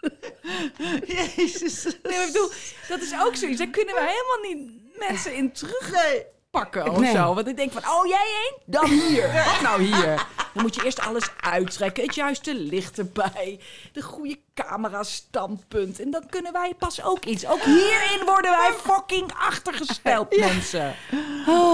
[1.36, 1.84] Jezus.
[1.84, 2.50] Nee, maar ik bedoel,
[2.88, 3.58] dat is ook zoiets.
[3.58, 7.14] Daar kunnen we helemaal niet mensen in terugpakken of Nee.
[7.14, 7.34] zo.
[7.34, 8.62] Want ik denk van, oh jij één?
[8.66, 9.44] Dan hier.
[9.44, 10.26] Wat nou hier?
[10.58, 12.02] Dan moet je eerst alles uittrekken.
[12.04, 13.60] Het juiste licht erbij.
[13.92, 16.00] De goede camera standpunt.
[16.00, 17.46] En dan kunnen wij pas ook iets.
[17.46, 20.94] Ook hierin worden wij fucking achtergesteld, mensen.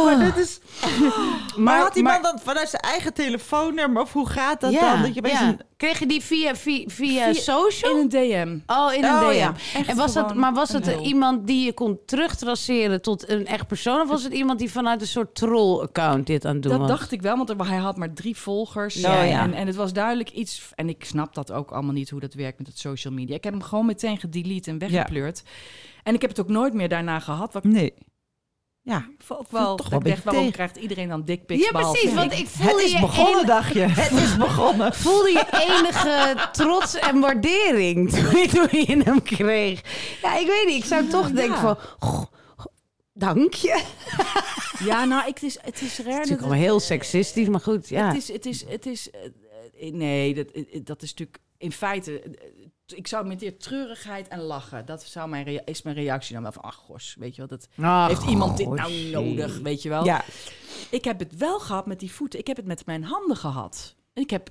[0.04, 0.60] Maar dit is...
[1.56, 4.02] Maar, had die maar- man dan vanuit zijn eigen telefoonnummer?
[4.02, 5.02] Of hoe gaat dat ja, dan?
[5.02, 5.48] Dat je ja.
[5.48, 7.92] een- Kreeg je die via, via, via, Via- social?
[7.92, 8.58] In een DM.
[8.72, 9.34] Oh, in een Oh, DM.
[9.34, 9.52] ja.
[9.86, 14.00] En was dat, maar was het iemand die je kon terugtraceren tot een echt persoon?
[14.00, 16.88] Of was het iemand die vanuit een soort troll-account dit aan het doen Dat was?
[16.90, 18.73] dacht ik wel, want hij had maar drie volgers.
[18.76, 19.42] Oh, ja.
[19.42, 20.70] en, en het was duidelijk iets...
[20.74, 23.34] En ik snap dat ook allemaal niet, hoe dat werkt met het social media.
[23.36, 25.42] Ik heb hem gewoon meteen gedelete en weggepleurd.
[26.02, 27.52] En ik heb het ook nooit meer daarna gehad.
[27.52, 27.94] Wat Nee.
[28.82, 29.08] Ja.
[29.28, 29.76] ook wel...
[29.76, 30.56] toch wel ik dacht, waarom tegen.
[30.56, 31.64] krijgt iedereen dan dickpics?
[31.70, 32.14] Ja, precies.
[32.14, 32.46] Want ik?
[32.46, 33.80] voelde Het is je begonnen, enig- dacht je.
[34.02, 34.94] Het is begonnen.
[35.04, 39.80] voelde je enige trots en waardering toen je, hem kreeg.
[40.22, 40.76] Ja, ik weet niet.
[40.76, 41.76] Ik zou toch denken van...
[41.98, 42.24] "Goh, goh,
[43.14, 43.84] dank je.
[44.84, 46.20] Ja, nou, het is, het is Het rare...
[46.22, 47.88] is natuurlijk wel heel seksistisch, maar goed.
[47.88, 48.06] Ja.
[48.06, 49.24] Het is, het is, het is, eh,
[49.80, 52.22] eh, nee, dat, eh, dat is natuurlijk in feite.
[52.86, 54.86] Ik zou met eer treurigheid en lachen.
[54.86, 57.58] Dat zou mijn rea- is mijn reactie dan wel van, ach gos, weet je wel,
[57.58, 60.04] dat Ach, heeft iemand dit nou nodig, weet je wel?
[60.04, 60.24] Ja.
[60.90, 62.38] Ik heb het wel gehad met die voeten.
[62.38, 63.94] Ik heb het met mijn handen gehad.
[64.12, 64.50] Ik heb,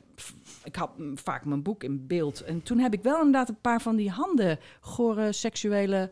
[0.64, 2.41] ik had vaak mijn boek in beeld.
[2.43, 6.11] En toen heb ik wel inderdaad een paar van die handen, gore seksuele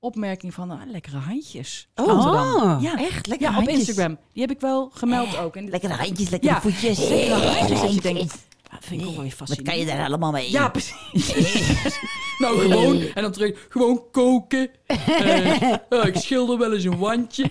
[0.00, 1.88] opmerkingen van, ah, lekkere handjes.
[1.94, 2.06] Oh.
[2.26, 3.26] Oh, ja, echt?
[3.26, 3.88] Lekkere ja, op handjes?
[3.88, 4.18] Instagram.
[4.32, 5.56] Die heb ik wel gemeld ook.
[5.56, 6.60] En Lekkere handjes, lekkere Ja.
[6.60, 6.98] voetjes.
[6.98, 7.68] Lekkere handjes.
[7.68, 8.02] Dat je Handjes.
[8.02, 9.68] denkt, ah, vind ik ook wel weer Wat fascinerend.
[9.68, 10.50] kan je daar allemaal mee?
[10.50, 11.98] Ja, precies.
[12.38, 13.00] nou, gewoon.
[13.14, 14.70] En dan terug, gewoon koken.
[14.86, 17.50] Eh, oh, ik schilder wel eens een wandje.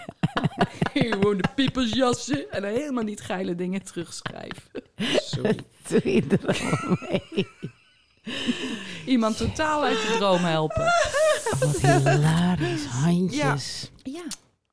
[0.94, 2.52] gewoon de piepers jassen.
[2.52, 4.64] En dan helemaal niet geile dingen terugschrijven.
[5.32, 5.58] Sorry.
[5.88, 6.58] Doe je er
[7.34, 7.48] mee?
[9.10, 10.84] Iemand totaal uit de droom helpen.
[11.60, 12.86] Wat hilarisch.
[12.86, 13.92] Handjes.
[14.04, 14.22] Ja.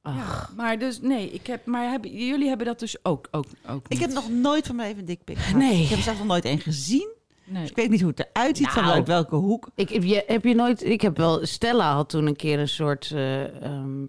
[0.02, 0.48] ja.
[0.56, 3.88] Maar dus, nee, ik heb, maar hebben, jullie hebben dat dus ook, ook, ook Ik
[3.88, 4.00] niet.
[4.00, 5.60] heb nog nooit van mijn leven een dikpik gehad.
[5.60, 5.82] Nee.
[5.82, 7.08] Ik heb er zelfs nog nooit één gezien.
[7.44, 7.60] Nee.
[7.60, 8.78] Dus ik weet niet hoe het eruit ziet, Nou.
[8.78, 9.68] vanuit welke hoek.
[9.74, 10.84] Ik, heb, je, heb je nooit...
[10.84, 11.46] Ik heb wel...
[11.46, 13.10] Stella had toen een keer een soort...
[13.10, 14.04] eh, ehm,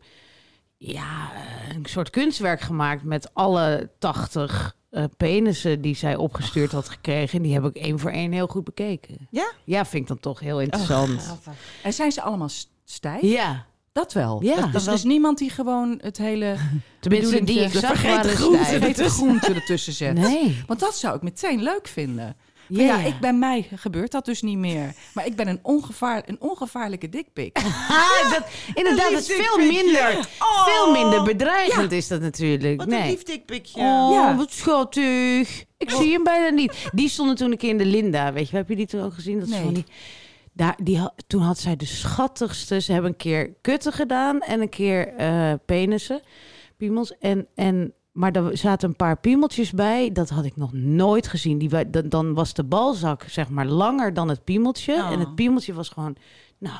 [0.77, 1.31] ja,
[1.75, 7.37] een soort kunstwerk gemaakt met alle 80 eh penissen die zij opgestuurd had gekregen.
[7.37, 9.27] En die heb ik één voor één heel goed bekeken.
[9.31, 9.51] Ja?
[9.63, 11.37] Ja, vind ik dan toch heel interessant.
[11.83, 13.21] En zijn ze allemaal st- stijf?
[13.21, 14.43] ja, Dat wel.
[14.43, 14.55] Ja.
[14.55, 16.55] Dat, dus er is niemand die gewoon het hele
[16.99, 18.21] tenminste die ik zag stijf.
[18.69, 20.13] vergeten groente ertussen zet.
[20.17, 20.63] Nee.
[20.67, 22.35] Want dat zou ik meteen leuk vinden.
[22.71, 24.93] Van, Ja, ik bij mij gebeurt dat dus niet meer.
[25.13, 27.57] Maar ik ben een, ongevaar, een ongevaarlijke dikpik.
[27.89, 30.65] Ah, dat, inderdaad, dat is veel minder, Oh.
[30.65, 32.77] veel minder bedreigend is dat natuurlijk.
[32.77, 33.01] Wat nee.
[33.01, 33.79] een lief dikpikje.
[33.81, 34.35] Oh, Ja.
[34.35, 35.63] wat schattig.
[35.77, 36.89] Ik zie hem bijna niet.
[36.93, 38.33] Die stonden toen een keer in de Linda.
[38.33, 39.39] Weet je, heb je die toen ook gezien?
[39.39, 39.61] Dat Nee.
[39.63, 39.85] van die,
[40.53, 42.81] daar, die, toen had zij de schattigste.
[42.81, 46.21] Ze hebben een keer kutten gedaan en een keer eh penissen,
[46.77, 47.17] piemels.
[47.19, 50.11] En, en, maar er zaten een paar piemeltjes bij.
[50.11, 51.57] Dat had ik nog nooit gezien.
[51.57, 54.93] Die, dan, dan was de balzak zeg maar langer dan het piemeltje.
[54.93, 55.11] Oh.
[55.11, 56.15] En het piemeltje was gewoon,
[56.57, 56.79] nou,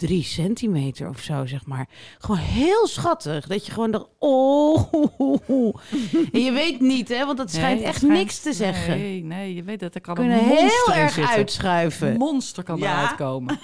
[0.00, 1.88] drie centimeter of zo, zeg maar.
[2.18, 3.46] Gewoon heel schattig.
[3.46, 4.92] Dat je gewoon dacht, oh.
[6.32, 8.98] En je weet niet, hè, want dat schijnt Nee, echt schijnt- niks te zeggen.
[8.98, 11.32] Nee, nee, je weet dat er kan Kunnen een monster heel erg zitten.
[11.34, 12.08] uitschuiven.
[12.10, 12.92] Een monster kan Ja.
[13.02, 13.58] eruit komen.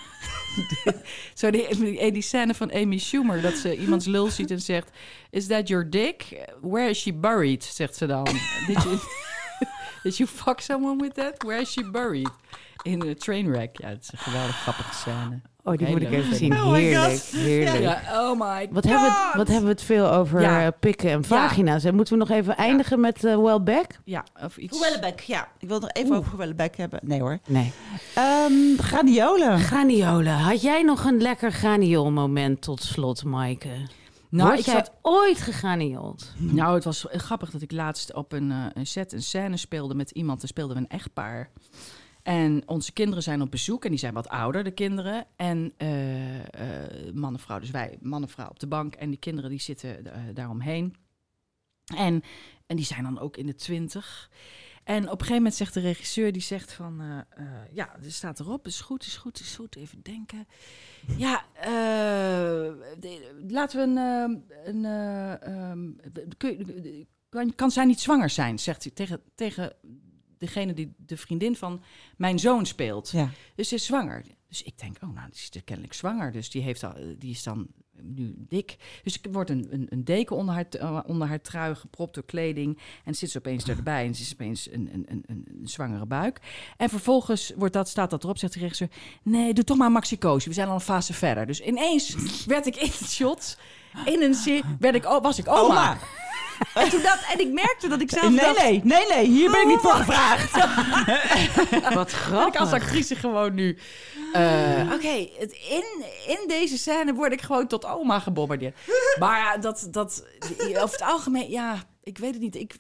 [1.35, 4.91] Zo die, die, die scène van Amy Schumer, dat ze iemands lul ziet en zegt...
[5.31, 6.47] Is that your dick?
[6.61, 7.65] Where is she buried?
[7.65, 8.25] Zegt ze dan.
[8.67, 8.99] Did you,
[10.03, 11.43] did you fuck someone with that?
[11.43, 12.31] Where is she buried?
[12.83, 13.81] In een trainwreck.
[13.81, 15.41] Ja, het is een geweldig grappige scène.
[15.67, 16.53] Oh, die moet ik even zien.
[16.53, 17.31] Oh my Heerlijk, God.
[17.41, 17.83] heerlijk.
[17.83, 20.63] Ja, oh my Wat hebben, we, het- wat hebben we het veel over Ja.
[20.67, 21.85] eh, pikken en vagina's.
[21.85, 23.87] En moeten we nog even eindigen met uh, well back?
[24.05, 24.77] Ja, of iets...
[24.79, 25.49] Gewellebek, ja.
[25.59, 27.01] Ik wil nog even over gewellebek hebben.
[27.03, 27.39] Nee hoor.
[27.47, 27.73] Nee.
[28.15, 29.59] Ehm graniolen.
[29.61, 30.33] Graniolen.
[30.33, 33.69] Had jij nog een lekker graniolmoment tot slot, Maaike?
[34.31, 36.33] Nou, Word ik jij zat ooit gegraniold?
[36.37, 39.95] Nou, het was grappig dat ik laatst op een, eh, een set een scène speelde
[39.95, 40.43] met iemand.
[40.43, 41.51] Er speelden we een echtpaar.
[42.27, 45.27] En onze kinderen zijn op bezoek en die zijn wat ouder, de kinderen.
[45.37, 48.95] En eh, eh, man en vrouw, dus wij, man en vrouw op de bank.
[48.95, 50.95] En die kinderen die zitten eh, daaromheen.
[51.97, 52.23] En,
[52.67, 54.31] en die zijn dan ook in de twintig.
[54.85, 57.25] En op een gegeven moment zegt de regisseur, die zegt van...
[57.73, 60.47] ja, er staat erop, is goed, is goed, is goed, even denken.
[61.17, 61.45] Ja,
[63.49, 64.45] laten we een...
[64.65, 65.91] een eh, ehm,
[67.29, 69.73] kan, kan zij niet zwanger zijn, zegt hij tegen, tegen
[70.39, 71.83] degene die de vriendin van
[72.17, 73.11] mijn zoon speelt.
[73.11, 73.31] Ja.
[73.55, 74.25] Dus ze is zwanger.
[74.49, 76.33] Dus ik denk, oh, nou, die is kennelijk zwanger.
[76.33, 77.67] Dus die, heeft al, die is dan
[78.03, 78.77] nu dik.
[79.03, 82.25] Dus er wordt een, een, een deken onder haar, eh, onder haar trui gepropt door
[82.25, 82.79] kleding.
[83.05, 86.41] En zit ze opeens erbij en ze is opeens een, een, een, een, zwangere buik.
[86.77, 88.91] En vervolgens wordt dat, staat dat erop, zegt de regisseur...
[89.23, 90.49] Nee, doe toch maar maxicosi.
[90.49, 91.47] We zijn al een fase verder.
[91.47, 92.17] Dus ineens
[92.47, 93.59] werd ik in het shot...
[94.05, 95.59] In een zin werd ik, was ik oma.
[95.61, 95.99] Oma.
[96.75, 98.59] En, toen dat, en ik merkte dat ik zelf Nee, dacht...
[98.63, 99.27] nee, nee, nee.
[99.27, 100.53] Hier ben ik niet voor gevraagd.
[101.95, 102.61] Wat Ik grappig.
[102.61, 103.79] als actrice gewoon nu.
[104.33, 108.77] Eh, Oké, het in, in deze scène word ik gewoon tot oma gebombardeerd.
[109.21, 110.25] Maar ja, dat, dat
[110.69, 112.55] over het algemeen, ja, ik weet het niet.
[112.57, 112.75] Ik,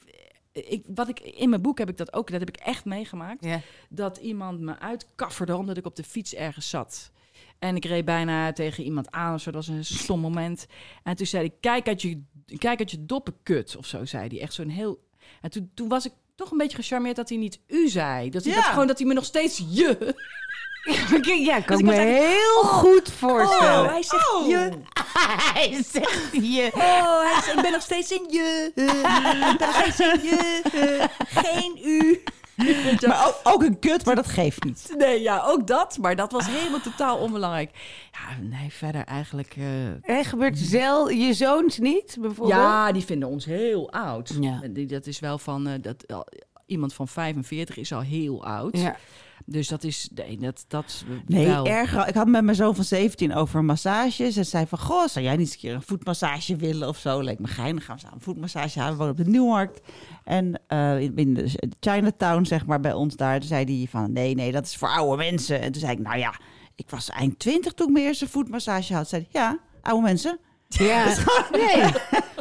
[0.52, 3.46] ik, wat ik, in mijn boek heb ik dat ook, dat heb ik echt meegemaakt.
[3.88, 7.10] Dat iemand me uitkafferde omdat ik op de fiets ergens zat.
[7.58, 9.50] En ik reed bijna tegen iemand aan of zo.
[9.50, 10.66] Dat was een stom moment.
[11.02, 12.22] En toen zei hij, kijk uit je,
[12.58, 14.40] kijk uit je doppenkut of zo, zei hij.
[14.40, 15.04] Echt zo'n heel...
[15.40, 18.30] En toen, toen was ik toch een beetje gecharmeerd dat hij niet u zei.
[18.30, 18.58] Dat hij, Ja.
[18.60, 19.96] dat, gewoon dat hij me nog steeds je...
[20.86, 23.84] Ja, kan Dus ik ik me heel goed voorstellen.
[23.84, 24.70] Oh, hij zegt je.
[25.54, 26.70] hij zegt je.
[26.74, 28.70] Oh, hij zegt, ik ben nog steeds in je.
[28.74, 31.08] Ik ben nog steeds in je.
[31.18, 32.22] Geen u.
[33.06, 34.94] Maar ook, ook een kut, maar dat geeft niet.
[34.98, 35.98] Nee, ja, ook dat.
[36.00, 37.70] Maar dat was helemaal totaal onbelangrijk.
[38.12, 39.54] Ja, nee, verder eigenlijk...
[39.56, 42.58] eh, Er gebeurt zel je zoons niet, bijvoorbeeld?
[42.60, 44.36] ja, die vinden ons heel oud.
[44.40, 44.58] Ja.
[44.62, 45.66] En die- Dat is wel van...
[45.66, 46.24] eh, dat,
[46.66, 48.78] iemand van 45 is al heel oud.
[48.78, 48.96] Ja.
[49.44, 50.08] Dus dat is...
[50.14, 51.66] Nee, dat, dat Nee, wel.
[51.66, 52.08] erger.
[52.08, 54.36] Ik had met mijn zoon van 17 over massages.
[54.36, 57.20] En zei van, goh, zou jij niet eens een keer een voetmassage willen of zo?
[57.20, 57.84] Leek me geinig.
[57.84, 58.92] Gaan we samen een voetmassage halen.
[58.92, 59.80] We wonen op de Nieuwmarkt.
[60.24, 63.38] En eh, in, in de Chinatown, zeg maar, bij ons daar.
[63.38, 65.60] Toen zei hij van, nee, nee, dat is voor oude mensen.
[65.60, 66.34] En toen zei ik, nou ja,
[66.74, 69.08] ik was eind 20 toen ik mijn eerste voetmassage had.
[69.08, 70.38] Zei hij, ja, oude mensen.
[70.68, 71.04] Ja.
[71.52, 71.84] Nee,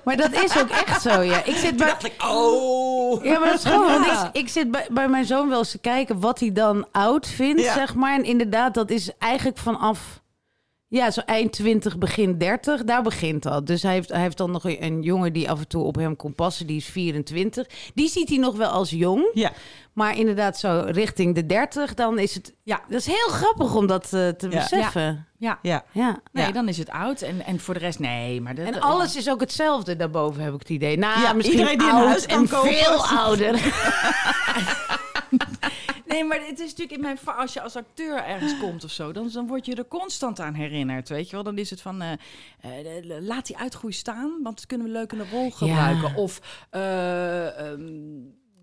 [0.04, 1.44] maar dat is ook echt zo, ja.
[1.44, 1.94] Ik zit bij...
[2.28, 3.24] oh.
[3.24, 5.72] Ja, maar dat is gewoon, want ik, ik zit bij, bij mijn zoon wel eens
[5.72, 7.74] te kijken wat hij dan oud vindt, Ja.
[7.74, 8.14] zeg maar.
[8.14, 10.00] En inderdaad, dat is eigenlijk vanaf,
[10.96, 13.68] ja, zo eind 20, begin 30, daar begint dat.
[13.68, 15.96] Dus hij heeft, hij heeft dan nog een, een jongen die af en toe op
[15.96, 17.68] hem kon passen, die is 24.
[17.94, 19.52] Die ziet hij nog wel als jong, Ja,
[19.94, 22.82] maar inderdaad zo richting de 30, dan is het, Ja.
[22.90, 24.60] dat is heel grappig om dat eh, te Ja.
[24.60, 25.28] beseffen.
[25.38, 25.60] Ja.
[25.62, 25.84] ja.
[25.92, 26.20] Ja.
[26.32, 27.22] Nee, dan is het oud.
[27.22, 28.42] En, en voor de rest, nee.
[28.42, 30.98] Maar dat, En alles is ook hetzelfde daarboven, heb ik het idee.
[30.98, 32.74] Nou, Ja, misschien iedereen die een huis kan en kopen.
[32.74, 33.54] veel ouder.
[36.16, 38.92] Nee, maar het is natuurlijk in mijn va- als je als acteur ergens komt of
[38.92, 41.44] zo, dan, dan word je er constant aan herinnerd, weet je wel?
[41.44, 42.12] Dan is het van, eh,
[42.62, 46.16] eh, laat die uitgroei staan, want dat kunnen we leuk in de rol gebruiken.
[46.16, 46.40] Of
[46.70, 47.82] eh, ehm,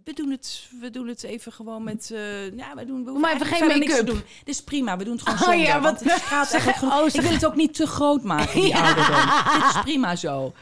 [0.04, 3.34] we doen het, we doen het even gewoon met, eh, ja, we doen, we Maar
[3.34, 4.14] even eigenlijk geen verder niks te make-up.
[4.14, 4.24] doen.
[4.44, 5.66] Dit is prima, we doen het gewoon Oh zonder.
[5.66, 8.76] ja, want het gaat echt oh, Ik wil het ook niet te groot maken, die
[8.84, 9.14] ouderdom.
[9.54, 10.52] Dit is prima zo.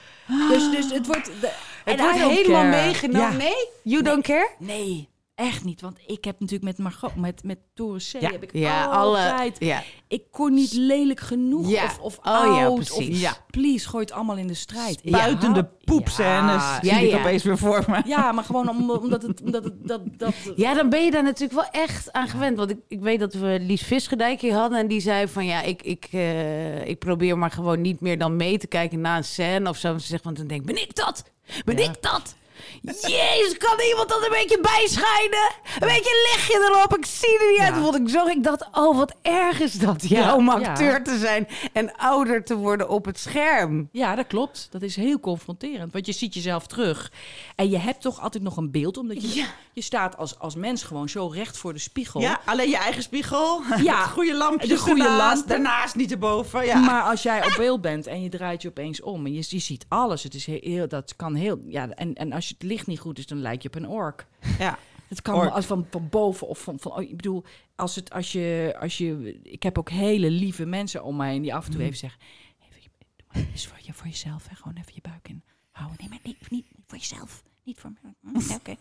[0.49, 1.31] Dus, dus het wordt...
[1.41, 1.53] De,
[1.85, 2.83] Het en wordt helemaal care.
[2.85, 3.31] meegenomen.
[3.31, 3.37] Ja.
[3.37, 3.69] Nee?
[3.83, 4.49] You don't care?
[4.59, 5.09] Nee,
[5.41, 5.81] echt niet.
[5.81, 8.31] Want ik heb natuurlijk met Margot, met, met Toren C, Ja.
[8.31, 9.57] heb ik Ja, altijd...
[9.59, 9.67] alle.
[9.69, 9.83] Ja.
[10.09, 11.85] Ik kon niet lelijk genoeg Ja.
[11.85, 12.75] of, of Oh ja, oud.
[12.75, 13.09] precies.
[13.15, 13.37] Of, Ja.
[13.51, 15.01] Please, gooi het allemaal in de strijd.
[15.03, 17.19] Ik Buiten de hou- poepscènes Ja, zie Ja, ik het ja.
[17.19, 18.03] opeens weer voor me.
[18.05, 19.43] ja, maar gewoon om- omdat het...
[19.43, 22.57] Omdat het dat, dat, ja, dan ben je daar natuurlijk wel echt aan gewend.
[22.57, 24.79] Want ik, ik weet dat we Lies Visgedijk hier hadden.
[24.79, 28.37] En die zei van ja, ik, ik, eh, ik probeer maar gewoon niet meer dan
[28.37, 29.99] mee te kijken na een scène of zo.
[29.99, 31.25] Ze zegt, want dan denk ik, ben ik dat?
[31.65, 31.85] Ben Ja.
[31.85, 32.35] ik dat?
[32.83, 35.51] Jezus, kan iemand dat een beetje bijschijnen?
[35.81, 36.97] Een beetje lichtje erop.
[36.97, 37.75] Ik zie er niet uit.
[37.77, 38.27] Vond ik zo.
[38.27, 40.09] Ik dacht, oh, wat erg is dat.
[40.09, 40.53] Ja, om ja.
[40.53, 43.89] acteur te zijn en ouder te worden op het scherm.
[43.93, 44.69] Ja, dat klopt.
[44.71, 45.93] Dat is heel confronterend.
[45.93, 47.13] Want je ziet jezelf terug.
[47.57, 48.97] En je hebt toch altijd nog een beeld.
[48.97, 52.21] Omdat je, je staat als, als mens gewoon zo recht voor de spiegel.
[52.21, 53.63] Ja, alleen je eigen spiegel.
[53.83, 54.69] Ja, Het goede lampje.
[54.69, 55.49] de goede lamp.
[55.49, 56.65] Daarnaast niet erboven.
[56.67, 56.79] Ja.
[56.79, 59.59] Maar als jij op beeld bent en je draait je opeens om en je, je
[59.59, 62.63] ziet alles, het is heel, heel- dat kan heel, ja, en, en als je het
[62.63, 64.27] licht niet goed is, dan lijk je op een ork.
[64.59, 64.79] ja.
[65.11, 65.51] Het kan Ork.
[65.51, 67.45] als van, van boven of van, van, oh, ik bedoel,
[67.77, 71.43] als het, als je, als je, ik heb ook hele lieve mensen om mij en
[71.43, 72.21] die af en toe even zeggen,
[72.59, 75.97] even, doe maar eens voor, je, voor jezelf, hè, gewoon even je buik in houden.
[76.01, 77.43] Nee, maar niet, niet, niet voor jezelf.
[77.65, 78.15] Niet voor mij.
[78.21, 78.75] Hm, Oké.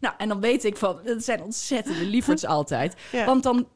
[0.00, 2.96] Nou, en dan weet ik van, dat zijn ontzettende lieverds altijd.
[3.12, 3.24] Ja.
[3.24, 3.68] Want dan,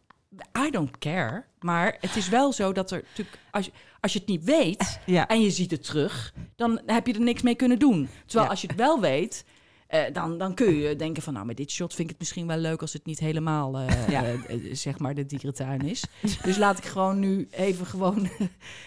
[0.66, 1.44] I don't care.
[1.60, 3.72] Maar het is wel zo dat er natuurlijk, als je,
[4.06, 5.28] als je het niet weet Ja.
[5.28, 8.08] en je ziet het terug, dan heb je er niks mee kunnen doen.
[8.26, 8.50] Terwijl Ja.
[8.50, 9.44] als je het wel weet,
[9.86, 12.46] eh, dan, dan kun je denken van, nou, met dit shot vind ik het misschien
[12.46, 14.24] wel leuk als het niet helemaal, eh, Ja.
[14.24, 16.04] eh, zeg maar, de dierentuin is.
[16.42, 18.28] dus laat ik gewoon nu even gewoon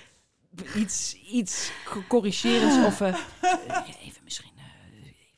[0.76, 1.72] iets, iets
[2.08, 4.52] corrigerends of even misschien,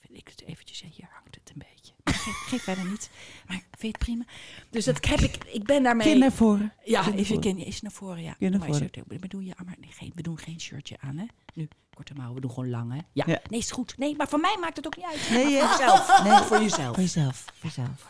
[0.03, 1.93] even, ik, eventjes, hier hangt het een beetje.
[2.03, 3.09] Geef, geef verder niet.
[3.47, 4.23] Maar je het prima?
[4.69, 6.07] Dus dat heb ik, ik ben daarmee...
[6.07, 6.73] Kin naar voren.
[6.83, 7.41] Ja, even voren.
[7.41, 8.33] kin is naar voren, ja.
[8.33, 8.89] Kin naar maar voren.
[8.91, 11.25] Is het, bedoel je, ah, maar nee, geen, we doen geen shirtje aan, hè?
[11.53, 12.97] Nu, korte mouwen, we doen gewoon lang, hè?
[13.13, 13.23] Ja.
[13.27, 13.39] Ja.
[13.49, 13.93] Nee, is goed.
[13.97, 15.29] Nee, maar voor mij maakt het ook niet uit.
[15.29, 16.23] Nee, voor jezelf.
[16.23, 16.33] nee.
[16.37, 16.93] Voor jezelf.
[16.95, 17.45] Voor jezelf.
[17.59, 18.07] Voor jezelf.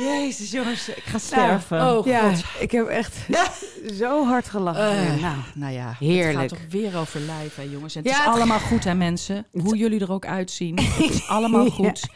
[0.00, 0.88] Jezus, jongens.
[0.88, 1.96] Ik ga sterven.
[1.96, 2.44] Oh, Ja, god.
[2.58, 3.16] ik heb echt
[4.00, 4.90] zo hard gelachen.
[4.90, 6.40] Eh, nou, nou ja, Heerlijk.
[6.50, 7.94] Het gaat toch weer over lijf, hè, jongens.
[7.94, 9.46] En het Ja, is het- allemaal goed, hè, mensen.
[9.52, 10.78] Hoe jullie er ook uitzien.
[10.78, 12.06] Het is allemaal goed.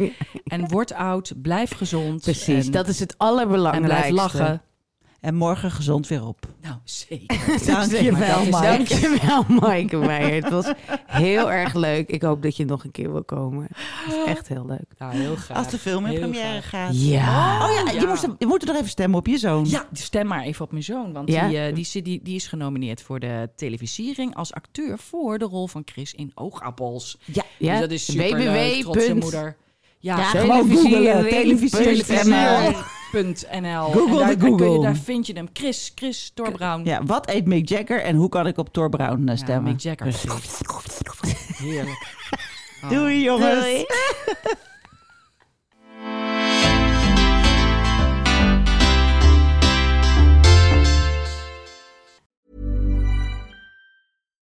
[0.45, 2.21] En word oud, blijf gezond.
[2.23, 2.67] precies.
[2.67, 4.13] En, dat is het en allerbelangrijkste.
[4.13, 4.63] blijf lachen.
[5.25, 6.47] En morgen gezond weer op.
[6.63, 7.67] Nou, zeker.
[7.67, 9.09] Dankjewel, Maar dat is- Mike.
[9.09, 10.43] Dankjewel, Maaike Meijer.
[10.43, 10.73] Het was
[11.07, 12.09] heel erg leuk.
[12.09, 13.67] Ik hoop dat je nog een keer wil komen.
[13.71, 14.85] Het was echt heel leuk.
[14.99, 15.57] Nou, heel graag.
[15.57, 16.87] Als de film in Heel première graag.
[16.87, 17.01] gaat.
[17.03, 17.67] Ja.
[17.69, 18.01] Oh ja, Ja.
[18.01, 19.69] Je, moest, je moet er nog even stemmen op je zoon.
[19.69, 21.13] Ja, stem maar even op mijn zoon.
[21.13, 21.49] Want Ja?
[21.49, 25.45] die, eh, die, zit- die, die is genomineerd voor de televisiering als acteur voor de
[25.45, 27.19] rol van Chris in Oogappels.
[27.25, 27.43] Ja.
[27.59, 29.57] Ja, Dus dat is super leuk, moeder.
[30.05, 31.29] Ja, Ja, gewoon googelen.
[31.29, 31.83] Televisie.nl.
[31.83, 32.73] Televisie.nl.
[33.13, 34.83] Google En daar, de daar kun je, Google.
[34.83, 35.49] daar vind je hem.
[35.53, 36.85] Chris, Chris Torbrown.
[36.85, 39.73] Ja, wat eet Mick Jagger en hoe kan ik op Thor Brown eh, Ja, stemmen?
[39.73, 40.07] Mick Jagger.
[41.57, 41.99] Heerlijk.
[42.85, 42.91] Oh.
[42.91, 43.61] Doei jongens.
[43.65, 43.85] Doei.